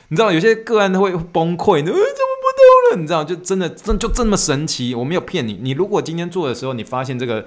[0.09, 2.01] 你知道，有些个案会崩溃，呃，怎么
[2.41, 2.47] 不
[2.91, 2.97] 通了？
[3.01, 4.95] 你知道，就真的，真就这么神奇。
[4.95, 5.59] 我没有骗你。
[5.61, 7.45] 你如果今天做的时候，你发现这个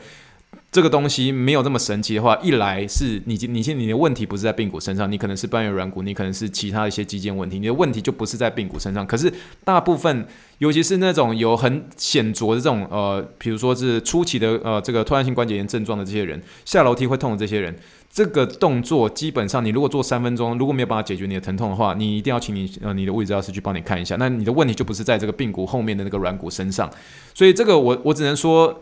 [0.70, 9.08] 这个东西没有这么神奇的话，一来是你你现你的问题不是在髌骨身上，你可能是半月软骨，你可能是其他一些肌腱问题，你的问题就不是在髌骨身上。
[9.08, 9.32] 可是
[9.64, 10.28] 大部分，
[10.58, 17.76] 尤其是那种有很显著的这种呃，比如说是初期的呃这个突然性关节炎症状的这些人，下楼梯会痛的这些人。
[18.10, 24.16] 这个动作基本上，你如果做三分钟，如果没有办法解决你的疼痛的话，你一定要请你呃你的物理治疗师去帮你看一下。
[24.18, 26.90] 那你的问题就不是在这个髌骨后面的那个软骨身上，
[27.34, 28.82] 所以这个我我只能说，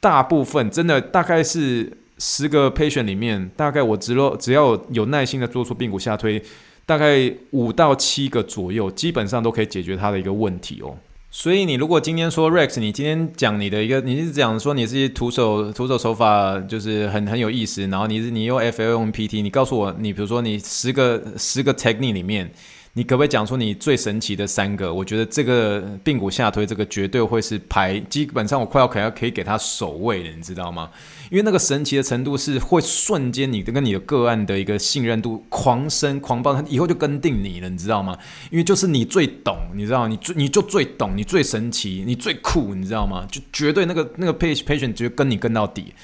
[0.00, 6.42] 大部分真的大概是十个 patient 里面，大概我只要只要有耐心的做出髌骨下推，
[6.86, 10.96] 大概五到七个左右，基本上都可以解决他的一个问题哦。
[11.30, 22.50] 所以你如果今天说 Rex，你今天讲你的一个，你是讲说你是徒手徒手手法就是很很有意思，然后你是你用 FL 用 PT，你告诉我你比如说你十个十个 technique 里面。
[22.92, 24.92] 你可不可以讲出你最神奇的三个？
[24.92, 30.90] 我觉得这个髌骨下推这个绝对会是排，基本上我快要可要可以给他首位了，你知道吗？
[31.30, 38.18] 因为那个神奇的程度是会瞬间你跟你的个案的一个信任度狂升狂暴，他以后就跟定你了，你知道吗？
[38.50, 40.08] 因为就是你最懂，你知道？
[40.08, 43.24] 你最你就最懂，你最神奇，你最酷，你知道吗？
[43.30, 45.94] 就绝对那个那个 patient 绝对跟你跟到底。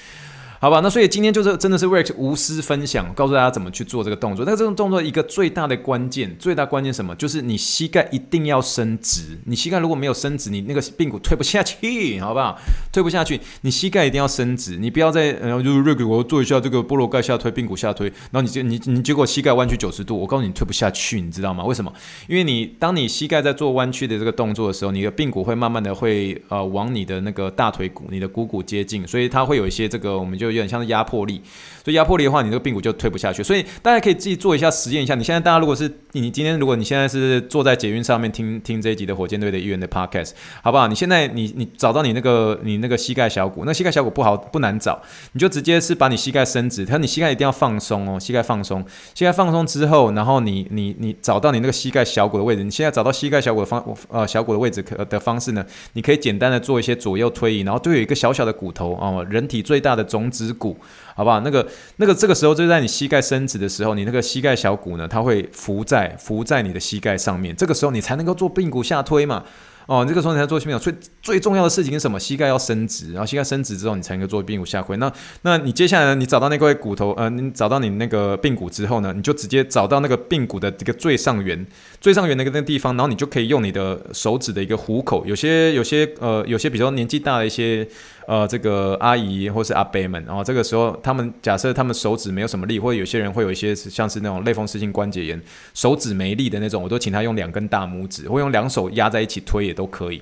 [0.59, 4.43] 好吧，那所以今天就是真的是 Rex 无私分享，告诉大家怎么去做这个动作。
[4.43, 7.15] 那这种动作一个最大的关键，最大关键什么？
[7.15, 9.37] 就是你膝盖一定要伸直。
[9.45, 12.57] 你膝盖如果没有伸直，你那个髌骨推不下去，好不好？
[12.91, 14.77] 推不下去，你膝盖一定要伸直。
[14.77, 21.63] 你不要再然后就是 Rex 我做一下这个菠萝盖下推，髌骨下推，然后你就你你结果膝盖弯曲九十度，我告诉你，你推不下去，你知道吗？
[21.65, 21.93] 为什么？
[22.27, 30.46] 因为你当你膝盖在做弯曲的这个动作的时候，你的髌骨会慢慢的会呃往你的那个大腿骨、你的股骨接近，所以它会有一些这个我们就。
[30.47, 31.41] 有点像是压迫力，
[31.83, 33.43] 所以压迫力的话，你这个髌骨就推不下去。
[33.43, 35.15] 所以大家可以自己做一下实验一下。
[35.15, 40.31] 你现在大家如果是你今天如果你现在是坐在捷运上面听听这一集的火箭队的议员的 podcast，
[40.61, 40.87] 好不好？
[40.87, 45.01] 你现在你你找到你那个你那个膝盖小骨，那膝盖小骨不好不难找，
[45.33, 60.77] 你就直接是把你膝盖伸直，它你膝盖一定要放松哦，膝盖放松，膝盖放松之后，然后你你你找到你那个膝盖小骨的位置，你现在找到膝盖小骨的方呃小骨的位置可的方式呢，你可以简单的做一些左右推移，然后都有一个小小的骨头哦，人体最大的种子指骨。
[61.15, 61.39] 好不好？
[61.39, 67.55] 那个、那个，这个时候就在你膝盖伸直的时候，你那个膝盖小骨呢，它会浮在浮在你的膝盖上面。
[67.55, 69.43] 这个时候你才能够做髌骨下推嘛。
[69.87, 72.19] 哦，这个时候你才做并股，最最重要的事情是什么？
[72.19, 74.95] 膝盖要伸直，然后膝盖伸直之后，你才能够做髌骨下推。
[74.97, 76.15] 那那你接下来呢？
[76.15, 81.65] 你找到那块骨头，呃，你找到你那个髌骨之后呢，你就直接找到那个髌骨的这个最上缘，
[82.01, 87.87] 最上缘那个那个地方，然后你就可以用你的手指的一个虎口，有些有些呃有些比较年纪大的一些
[88.27, 95.41] 呃这个阿姨或是阿伯们，然后这个时候他们假设他们手指没有什么力，或者有些人会有一些像是那种类风湿性关节炎，
[95.73, 100.21] 手指没力的那种，我都请他用两根大拇指，或用两手压在一起推也都可以。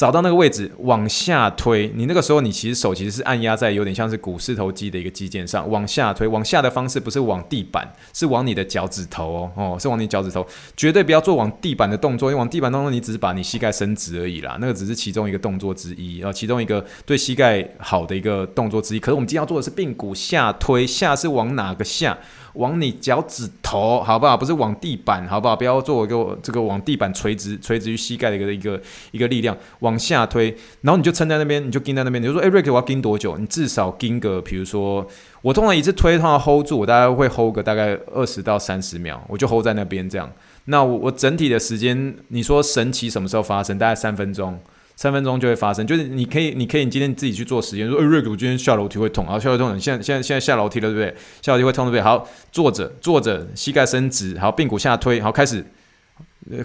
[0.00, 18.98] 找到那个位置往下推，你那个时候你其实手其实是按压在有点像是股四头肌的一个肌腱上，往下推，往下的方式不是往地板，是往你的脚趾头哦，哦，是往你脚趾头，绝对不要做往地板的动作，因为往地板当中你只是把你膝盖伸直而已啦，那个只是其中一个动作之一，然后其中一个对膝盖好的一个动作之一。
[18.98, 22.16] 可是我们今天要做的是髌骨下推，下是往哪个下？
[22.54, 24.36] 往你脚趾头，好不好？
[24.36, 25.54] 不是往地板，好不好？
[25.54, 28.82] 不要做一个这个往地板垂直、垂直于膝盖的一个一个
[29.12, 32.22] 一个力量往下推，然后你就撑在那边，你就盯在那边。
[32.22, 33.36] 你就说，哎，Rick，我要盯多久？
[33.36, 35.06] 你至少盯个，比如说，
[35.42, 40.30] 我通常一次推，通常 hold 住，我大概会 hold 个大概二十到三十秒，我就 hold 在那边这样。
[40.66, 43.78] 那我我整体的时间，你说神奇什么时候发生？
[43.78, 44.58] 大概三分钟。
[45.00, 51.16] 三分钟就会发生，就是你可以，你可以，你今天自己去做实验，说，哎，瑞克，我今天下楼梯会痛，好，下楼梯痛，你现在现在现在下楼梯了，对不对？
[51.40, 52.02] 下楼梯会痛，对不对？
[52.02, 55.64] 好，坐着，坐着，膝盖伸直，好，髌骨下推，好，开始，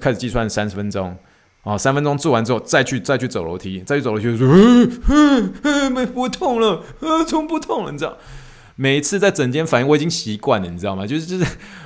[0.02, 1.16] 开始计算三十分钟，
[1.62, 8.18] 好，三分钟做完之后，再去再去走楼梯，再去走楼梯，说，嗯嗯嗯，没不痛了，啊，从不痛了，你知道？
[8.76, 11.08] 每一次在整间反应，我已经习惯了，你知道吗？
[11.08, 11.46] 就是就是，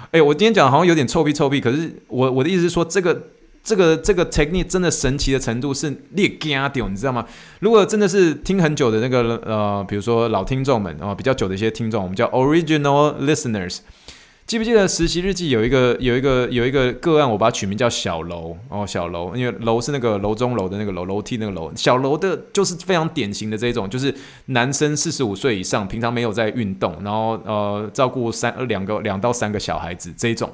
[0.09, 3.27] 哎，我今天讲好像有点臭屁臭屁，可是我我的意思是说这个。
[3.69, 7.23] 这个这个 technique 真的神奇的程度是裂惊掉，你知道吗？
[7.59, 13.77] 如果真的是听很久的那个呃，比如说老听众们啊、比较久的一些听众，我们叫 original listeners，
[14.47, 24.11] 记不记得实习日记有一个有一个有一个个案，我把它取名叫小楼哦，小楼，因为楼是那个楼中楼的那个楼，楼梯那个楼，小楼的就是非常典型的这种，就是
[24.47, 30.51] 男生四十五岁以上，平常没有在运动，然后呃照顾三两个两到三个小孩子这种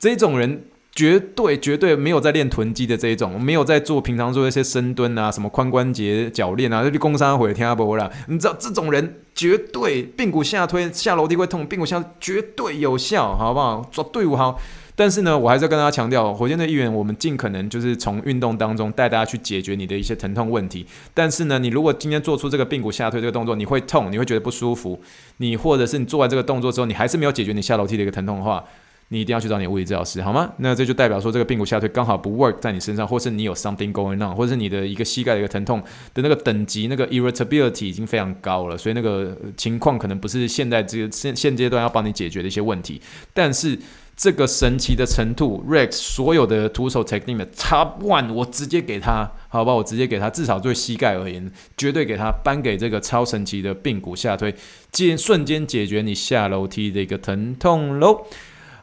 [0.00, 0.64] 这种人。
[0.96, 8.10] 绝对绝对没有在练臀肌的这一种，没有在做平常做一些深蹲啊，什么髋关节鉸链啊，这去工商会听不啦？
[8.28, 13.86] 你知道这种人绝对髌骨下推下楼梯会痛，髌骨下绝对有效，好不好？
[13.92, 14.58] 做队伍好。
[14.98, 20.86] 但是呢，我还是要跟大家强调，火箭队议员，我们尽可能就是从运动当中带大家去解决你的一些疼痛问题。
[21.12, 24.98] 但是呢，你如果今天做出这个髌骨下推这个动作，你会痛，你会觉得不舒服，
[25.36, 28.64] 你或者是你做完这个动作之后，你还是没有解决你下楼梯的一个疼痛的话。
[29.08, 30.52] 你一定要去找你的物理治疗师，好吗？
[30.58, 35.80] 那这就代表说，这个髌骨下推刚好不 work 在你身上，或是你有 something going on，或者是你的一个膝盖的一个疼痛
[36.12, 43.00] 的那个等级，那个 irritability 已经非常高了，所以那个情况可能不是现在这个现现阶段要帮你解决的一些问题。
[43.32, 43.78] 但是
[44.16, 54.54] 这个神奇的程度，Rex 所有的徒手 technique 的 top one，我直接给他，好吧，我直接给他，至少对膝盖而言，绝对给他颁给这个超神奇的髌骨下推，
[54.92, 58.24] 瞬瞬间解决你下楼梯的一个疼痛喽。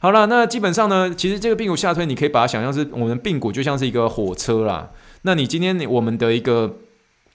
[0.03, 4.89] 好了，那基本上呢，其实这个髌骨下推，你可以把它想象是我们髌骨就像是一个火车啦。
[5.21, 6.75] 那你今天我们的一个，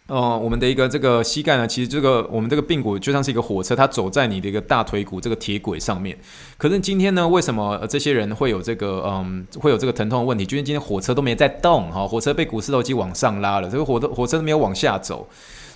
[0.09, 6.19] 呃，我们的一个这个膝盖呢，其实这个我们这个髌骨就像是一个火车，它走在你的一个大腿骨这个铁轨上面。
[6.59, 10.45] 可是今天呢，为什么这些人会有这个嗯，会有这个疼痛的问题？
[10.45, 15.27] 就是今天火车都没在动哈，火车被股四头肌往上拉了，这个火车火车都没有往下走。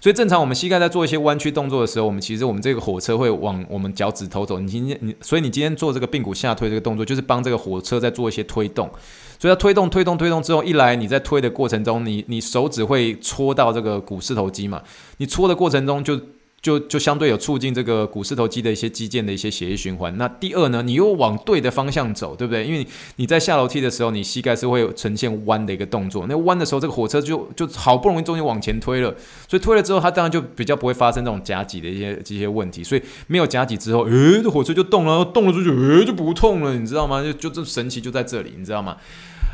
[0.02, 4.58] 所以正常，我们膝盖在做一些弯曲动作的时候，我们其实我们这个火车会往我们脚趾头走。
[4.58, 8.90] 你今天你，所以你今天做这个髌骨下推这个动作，就是帮这个火车在做一些推动。
[9.38, 14.82] 所以它推动、推动、推动之后，一来你在推的过程中，你你手指会戳到这个股四头肌嘛？
[15.18, 16.20] 你戳的过程中就。
[16.62, 20.16] 就就相对有促进这个股四头肌的一些肌腱的一些血液循环。
[20.16, 22.64] 那第二呢，你又往对的方向走，对不对？
[22.64, 22.86] 因为
[23.16, 26.24] 你在下楼梯的时候，你膝盖是会有呈现弯的一个动作。
[26.28, 29.12] 那弯的时候，这个火车就就好不容易终于往前推了，
[29.48, 32.84] 所以推了之后，它当然就比较不会发生这种夹挤的一些这些问题。
[32.84, 37.20] 所以没有夹挤之后，诶，这火车就动了，动了之后诶就不痛了，你知道吗？
[37.24, 38.96] 就就这神奇就在这里，你知道吗？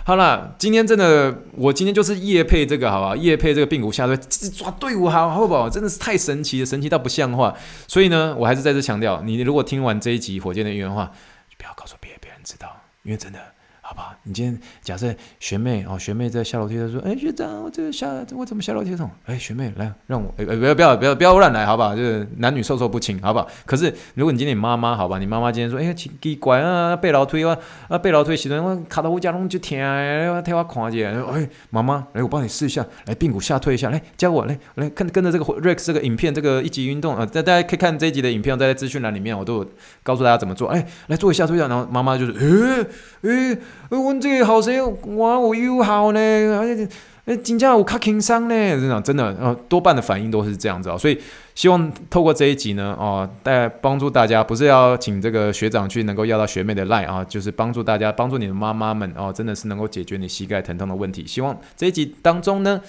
[0.09, 3.14] 好了，今天真的，我今天就是夜配这个，好不好？
[3.14, 4.16] 业配这个髌骨下队，
[4.56, 5.68] 抓队伍好，好不好？
[5.68, 7.54] 真的是太神奇了，神奇到不像话。
[7.86, 11.12] 所以呢，我还是再次强调，你如果听完这一集火箭的预言话，
[11.50, 13.38] 就不要告诉别别人知道，因为真的。
[14.24, 19.11] 你今天假设学妹哦，学妹在下楼梯的时候，哎，学长，我这个下我怎么下楼梯痛？
[19.26, 21.96] 哎，学妹来让我，哎，不要不要不要不要乱来，好不好？
[21.96, 23.49] 就是男女授受不亲，好不好？
[23.64, 27.57] 可是如果你今天你妈妈，好吧，你妈妈今天说，哎，奇怪啊，背楼梯啊，
[27.88, 29.78] 啊，背楼梯时阵我卡到我家拢就疼，
[30.34, 39.70] 我替我看一下，哎，妈妈，来我帮你试一下，来髌骨下推一下，来教我，来来看跟着这个 Rex 这个影片，这个一级运动啊，大大家可以看这一集的影片，在资讯栏里面我都有
[40.03, 42.32] 告诉大家怎么做，哎，来做一下做一下，然后妈妈就是，
[43.22, 43.59] 哎哎。
[43.91, 46.20] 我这个好谁，哇，我又好呢，
[46.59, 46.89] 而且。
[47.28, 51.20] 哎，金价我卡轻伤呢，真的真的，呃，多半的反应都是这样子啊，所以
[51.55, 61.26] 希望透过这一集呢，哦，带帮助大家，不是要请这个学长去能够要到学妹的 line 啊，就是帮助大家，帮助你的妈妈们哦，真的是能够解决你膝盖疼痛的问题。
[61.26, 62.80] 希望这一集当中呢，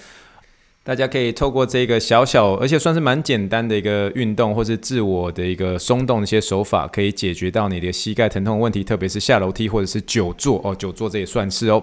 [0.82, 11.82] 大家可以透过这个小小而且算是蛮简单的一个运动，或是自我的一个松动的一些手法，可以解决到你的膝盖疼痛问题，特别是下楼梯或者是久坐哦，久坐这也算是哦。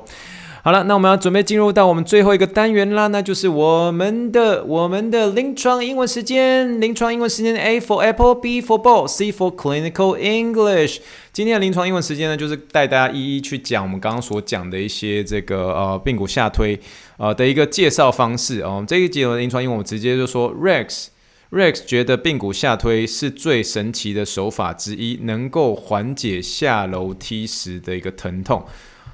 [0.64, 6.82] 好了，那我们要准备进入到我们最后一个单元啦，那就是我们的我们的临床英文时间。
[6.82, 10.98] 临床英文时间，A for Apple，B for Ball，C for Clinical English。
[11.32, 16.78] 今天的临床英文时间呢，就是带大家一一去讲我们刚刚所讲的一些这个呃髌骨下推
[17.18, 18.84] 呃的一个介绍方式哦。
[18.86, 21.06] 这一节的临床英文，我直接就说，Rex
[21.52, 28.66] Rex 觉得髌骨下推是最神奇的手法之一，能够缓解下楼梯时的一个疼痛。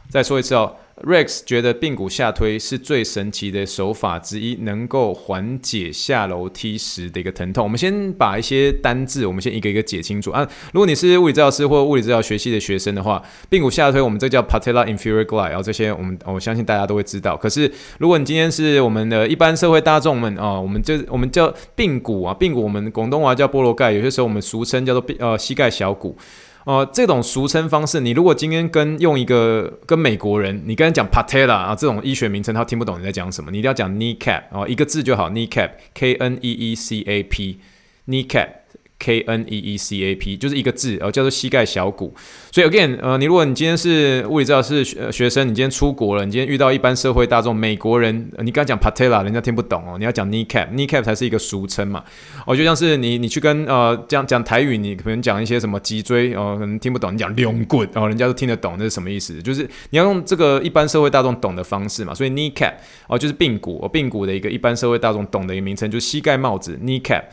[0.09, 0.77] 再说一次哦。
[1.03, 7.61] Rex 觉得髌骨下推是最神奇的手法之一，能够缓解下楼梯时的一个疼痛。
[7.61, 10.47] 我们先把一些单字，我们先一个一个解清楚啊。
[10.71, 17.35] 如果你是物理治疗师或物理治疗学系的学生的话，髌骨下推我们这叫 Patella Inferior Glide，然后这些我们我相信大家都会知道。
[17.35, 26.17] 可是如果你今天是我们的一般社会大众们啊，我们就我们叫髌骨啊，髌骨我们广东话叫菠萝盖，有些时候我们俗称叫做呃膝盖小骨。
[26.65, 38.62] 哦，这种俗称方式，你如果今天跟用一个跟美国人，你跟他讲 patella 啊，这种医学名称，他听不懂你在讲什么，你一定要讲 kneecap 哦，一个字就好，kneecap，k n e e c a p，kneecap。
[39.03, 42.13] K N E E C A P 就是一个字，呃，叫做膝盖小骨。
[42.53, 52.01] 所以 again，呃，你如果你今天是物理治疗师学学生，你今天出国了，你今天遇到一般社会大众美国人，你刚讲 patella，人家听不懂哦，你要讲 kneecap，kneecap 才是一个俗称嘛。
[52.47, 59.41] 哦，就像是你你去跟呃讲讲台语，你可能讲一些什么脊椎哦，可能听不懂，你讲龙骨哦，人家都听得懂，那是什么意思？
[59.41, 62.13] 就是你要用这个一般社会大众懂的方式嘛。
[62.13, 62.75] 所以 kneecap
[63.07, 67.23] 哦，就是髌骨，哦，髌骨的一个一般社会大众懂的一个名称，就是膝盖帽子 kneecap。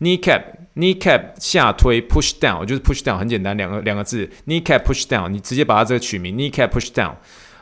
[0.00, 0.42] Kneecap,
[0.76, 4.28] kneecap 下推 push down，就是 push down 很简单，两个两个字。
[4.46, 7.14] Kneecap push down，你直接把它这个取名 kneecap push down。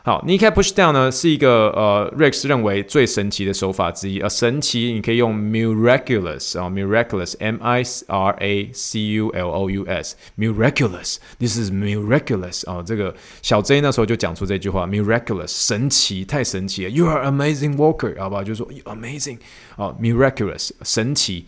[0.03, 4.21] 好，kneecap push down 呢是一个呃 Rex 认为最神奇的手法之一。
[4.21, 13.81] 呃，神奇你可以用 miraculous 啊，miraculous，M I R A C U L O U S，miraculous，this is miraculous 啊，这个小 J
[13.81, 18.43] 那时候就讲出这句话，miraculous，神奇，太神奇了，You are amazing walker，好不好？
[18.45, 19.39] 就是说 amazing，
[19.75, 21.47] 啊，miraculous，神奇。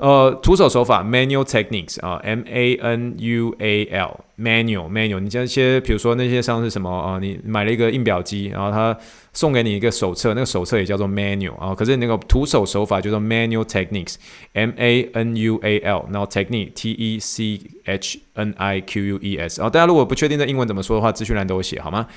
[0.00, 8.97] 呃，徒手手法 manual techniques 啊，M A N U A L manual manual，你像一些，比如说那些像是什么啊，你买了一个印表机，然后他
[9.33, 18.53] 送给你一个手册，那个手册也叫做 manual 啊，可是你那个徒手手法叫做 manual techniques，M A N U A L，然后 technique T E C H N
[18.57, 22.07] I Q U E S，啊，大家如果不确定这英文怎么说的话，资讯栏都有写，好吗？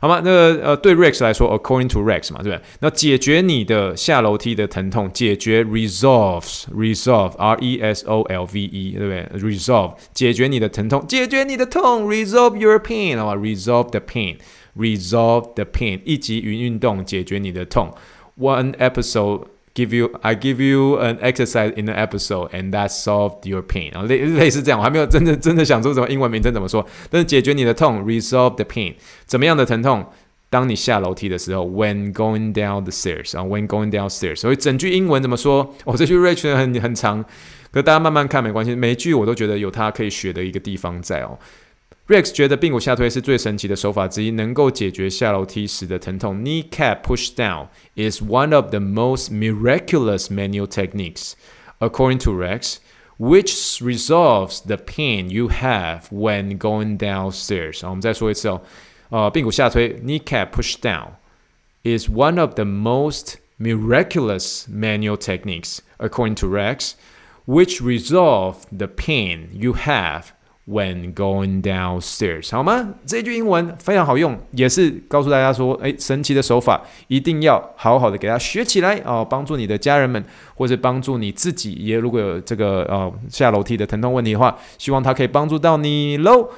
[0.00, 0.20] 好吗？
[0.24, 2.60] 那呃，对 Rex 来说，according to Rex 嘛，对不对？
[2.80, 13.35] 那解决你的下楼梯的疼痛，解决 resolves，resolve，R E S O L V E，对不对？resolve，解决你的疼痛，解决你的 痛，resolve your pain，好吧？
[13.35, 17.93] resolve the pain，resolve the pain，一级云运动解决你的痛，
[18.37, 23.93] one episode。Give you, I give you an exercise in an episode, and that solved your pain。
[23.95, 28.95] 啊，类类似这样，我还没有真的真的想出什么英文名称怎么说，但是解决你的痛，resolve the pain。
[29.25, 30.05] 怎么样的疼痛？
[30.49, 34.37] 当你下楼梯的时候，when going down the stairs 啊，when going downstairs。
[34.37, 35.73] 所以整句英文怎么说？
[35.85, 37.23] 哦，这句 Rachel 很很长，
[37.71, 41.37] 可大家慢慢看没关系，每一句我都觉得有它可以学的一个地方在哦。
[42.07, 46.35] Rex 觉得髌骨下推是最神奇的手法之一，能够解决下楼梯时的疼痛。
[46.37, 51.33] Kneecap push down is one of the most miraculous manual techniques,
[51.77, 52.77] according to Rex,
[53.19, 57.83] which resolves the pain you have when going downstairs。
[57.83, 58.61] 好，我们再说一次哦，
[59.09, 61.09] 呃，髌骨下推 Kneecap push down
[61.83, 66.93] is one of the most miraculous manual techniques, according to Rex,
[67.45, 70.23] which resolve the pain you have
[70.66, 72.94] When going downstairs，好吗？
[73.04, 86.48] 这句英文非常好用，也是告诉大家说，诶，神奇的手法一定要好好的给它学起来哦，帮助你的家人们，或者帮助你自己，也如果有这个呃下楼梯的疼痛问题的话，希望它可以帮助到你喽。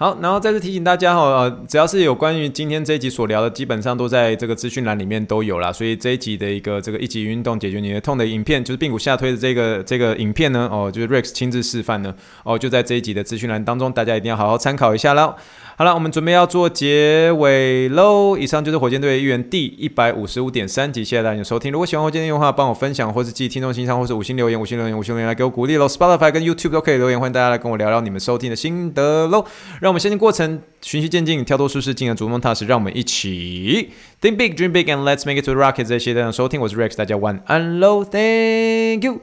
[0.00, 5.72] 好，然后再次提醒大家哈，呃，只要是有关于今天这一集所聊的，基本上都在这个资讯栏里面都有啦。
[5.72, 15.34] 所以这一集的一个这个一级运动解决你的痛的影片，就是髌骨下推的这个这个影片呢，哦，就是 Rex 亲自示范呢，哦，就在这一集的资讯栏当中，大家一定要好好参考一下喽。
[15.76, 18.36] 好了，我们准备要做结尾喽。
[18.36, 21.72] 以上就是火箭队的一员第一百五十五点三集，谢谢大家的收听。
[21.72, 25.88] 如果喜欢火箭队的话，帮我分享或是寄听众信箱，或是五星留言，五星留言，五星留言来给我鼓励喽。
[25.88, 29.44] Spotify 跟 YouTube 都可以留言，欢迎大家来跟我聊聊你们收听的心得喽。
[29.88, 32.66] 让我们先进过程，循序渐进，跳脱舒适，进而逐梦踏实。
[32.66, 33.88] 让我们一起
[34.20, 35.86] think big, dream big, and let's make it to the rocket。
[35.86, 39.22] 谢谢大家收听，我是 Rex，大家晚安喽，Thank you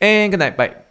[0.00, 0.89] and good night, bye。